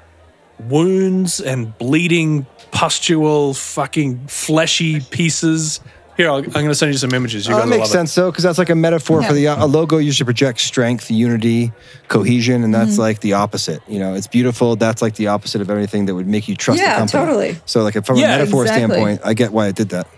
[0.58, 5.80] wounds and bleeding, pustule, fucking fleshy pieces.
[6.16, 7.46] Here, I'll, I'm going to send you some images.
[7.46, 9.66] You Oh, that makes love sense though, because that's like a metaphor for the a
[9.66, 11.70] logo usually projects strength, unity,
[12.08, 12.98] cohesion, and that's Mhm.
[12.98, 13.80] like the opposite.
[13.86, 14.74] You know, it's beautiful.
[14.74, 17.24] That's like the opposite of everything that would make you trust Yeah, the company.
[17.26, 17.60] totally.
[17.66, 18.88] So, like from Yeah, a metaphor exactly.
[18.96, 20.08] standpoint, I get why it did that.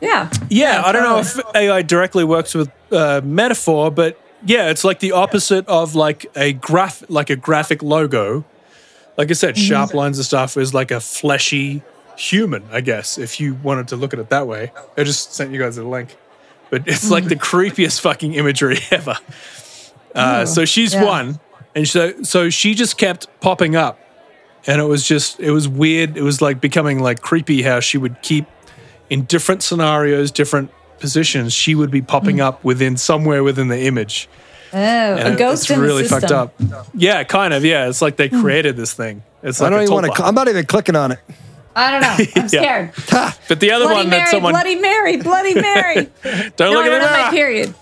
[0.00, 0.30] Yeah.
[0.48, 5.00] Yeah, I don't know if AI directly works with uh, metaphor, but yeah, it's like
[5.00, 8.44] the opposite of like a graph, like a graphic logo.
[9.16, 11.82] Like I said, sharp lines and stuff is like a fleshy
[12.16, 14.72] human, I guess, if you wanted to look at it that way.
[14.96, 16.16] I just sent you guys a link,
[16.70, 19.16] but it's like the creepiest fucking imagery ever.
[20.14, 21.04] Uh, so she's yeah.
[21.04, 21.40] one,
[21.74, 23.98] and so so she just kept popping up,
[24.66, 26.16] and it was just it was weird.
[26.16, 28.46] It was like becoming like creepy how she would keep
[29.10, 31.52] in different scenarios, different positions.
[31.52, 32.44] She would be popping mm.
[32.44, 34.28] up within somewhere within the image.
[34.72, 36.48] Oh, And a ghost it's in really the system.
[36.48, 36.86] fucked up.
[36.94, 37.64] Yeah, kind of.
[37.64, 38.40] Yeah, it's like they hmm.
[38.40, 39.24] created this thing.
[39.42, 40.12] It's like I don't even want to.
[40.12, 40.28] tulpa.
[40.28, 41.18] I'm not even clicking on it.
[41.74, 42.24] I don't know.
[42.42, 42.92] I'm scared.
[43.48, 46.08] But the other Bloody one Mary, that someone Bloody Mary, Bloody Mary.
[46.56, 47.74] don't no, look I don't at have my period.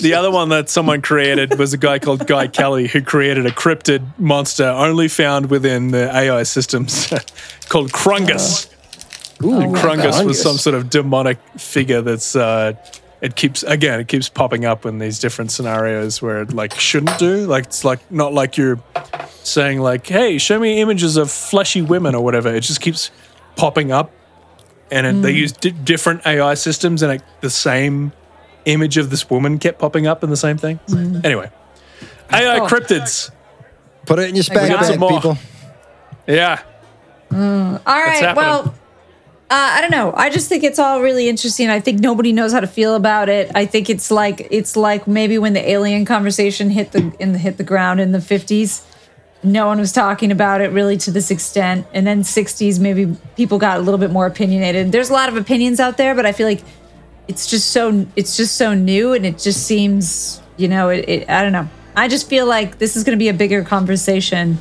[0.00, 3.50] The other one that someone created was a guy called Guy Kelly who created a
[3.50, 7.08] cryptid monster only found within the AI systems
[7.68, 8.68] called Crungus.
[8.68, 8.77] Oh.
[9.42, 12.72] Ooh, oh, and Crungus was some sort of demonic figure that's uh
[13.20, 17.18] it keeps again it keeps popping up in these different scenarios where it like shouldn't
[17.18, 17.46] do.
[17.46, 18.80] Like it's like not like you're
[19.42, 22.54] saying like hey show me images of fleshy women or whatever.
[22.54, 23.10] It just keeps
[23.56, 24.12] popping up
[24.90, 25.38] and it, they hmm.
[25.38, 28.12] use di- different AI systems and it, the same
[28.64, 30.76] image of this woman kept popping up in the same thing.
[30.88, 31.20] Hmm.
[31.24, 31.50] Anyway
[32.32, 32.66] AI Cool.
[32.66, 32.68] Oh.
[32.68, 33.30] cryptids.
[34.06, 35.38] Put it in your spank got bag, people.
[36.26, 36.62] yeah.
[37.30, 37.76] Hmm.
[37.86, 38.34] All right.
[38.34, 38.74] Well,
[39.50, 40.12] uh, I don't know.
[40.14, 41.70] I just think it's all really interesting.
[41.70, 43.50] I think nobody knows how to feel about it.
[43.54, 47.38] I think it's like it's like maybe when the alien conversation hit the in the
[47.38, 48.84] hit the ground in the fifties.
[49.42, 51.86] No one was talking about it really to this extent.
[51.94, 54.90] And then 60s, maybe people got a little bit more opinionated.
[54.90, 56.62] There's a lot of opinions out there, but I feel like
[57.28, 61.30] it's just so it's just so new and it just seems, you know, it, it
[61.30, 61.68] I don't know.
[61.96, 64.58] I just feel like this is going to be a bigger conversation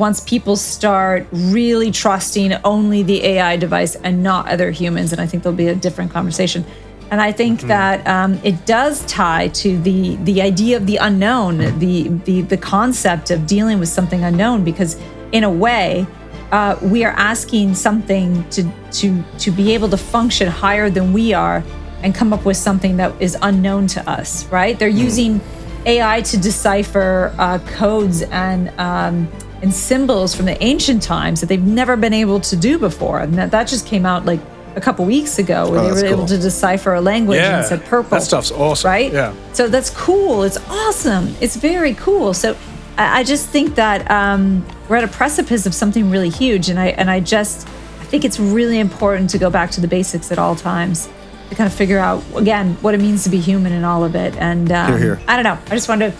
[0.00, 5.12] once people start really trusting only the AI device and not other humans.
[5.12, 6.64] And I think there'll be a different conversation.
[7.10, 11.58] And I think that um, it does tie to the the idea of the unknown,
[11.78, 14.96] the the the concept of dealing with something unknown, because
[15.32, 16.06] in a way,
[16.52, 21.34] uh, we are asking something to to to be able to function higher than we
[21.34, 21.64] are
[22.02, 24.46] and come up with something that is unknown to us.
[24.46, 24.78] Right?
[24.78, 25.40] They're using
[25.84, 29.28] AI to decipher uh, codes and um,
[29.62, 33.34] and symbols from the ancient times that they've never been able to do before, and
[33.34, 34.40] that, that just came out like
[34.76, 37.58] a couple weeks ago, where Oh, they were that's able to decipher a language Yeah,
[37.58, 38.10] and said purple.
[38.10, 38.88] that stuff's awesome.
[38.88, 39.12] right?
[39.12, 39.34] Yeah.
[39.52, 40.44] So that's cool.
[40.44, 41.34] It's awesome.
[41.40, 42.32] It's very cool.
[42.34, 42.56] So
[42.96, 46.78] I, I just think that um, we're at a precipice of something really huge, and
[46.78, 47.66] I and I just
[48.00, 51.08] I think it's really important to go back to the basics at all times
[51.50, 54.14] to kind of figure out again what it means to be human in all of
[54.14, 54.36] it.
[54.36, 55.20] And um, Hear, hear.
[55.28, 55.58] I don't know.
[55.66, 56.18] I just wanted to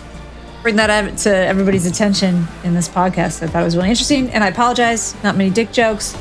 [0.61, 3.41] bring that up to everybody's attention in this podcast.
[3.43, 5.15] I thought it was really interesting, and I apologize.
[5.23, 6.15] Not many dick jokes.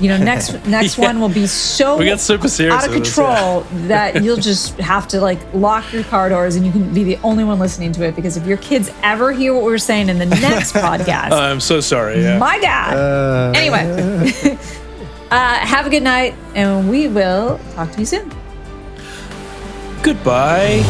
[0.00, 1.06] You know, next next Yeah.
[1.06, 4.36] one will be so We get super serious out of with this, control that you'll
[4.36, 7.58] just have to like lock your car doors and you can be the only one
[7.58, 10.72] listening to it because if your kids ever hear what we're saying in the next
[10.86, 13.56] podcast, I'm so sorry yeah my God.
[13.56, 14.56] anyway,
[15.32, 18.30] uh, have a good night and we will talk to you soon.
[20.04, 20.84] goodbye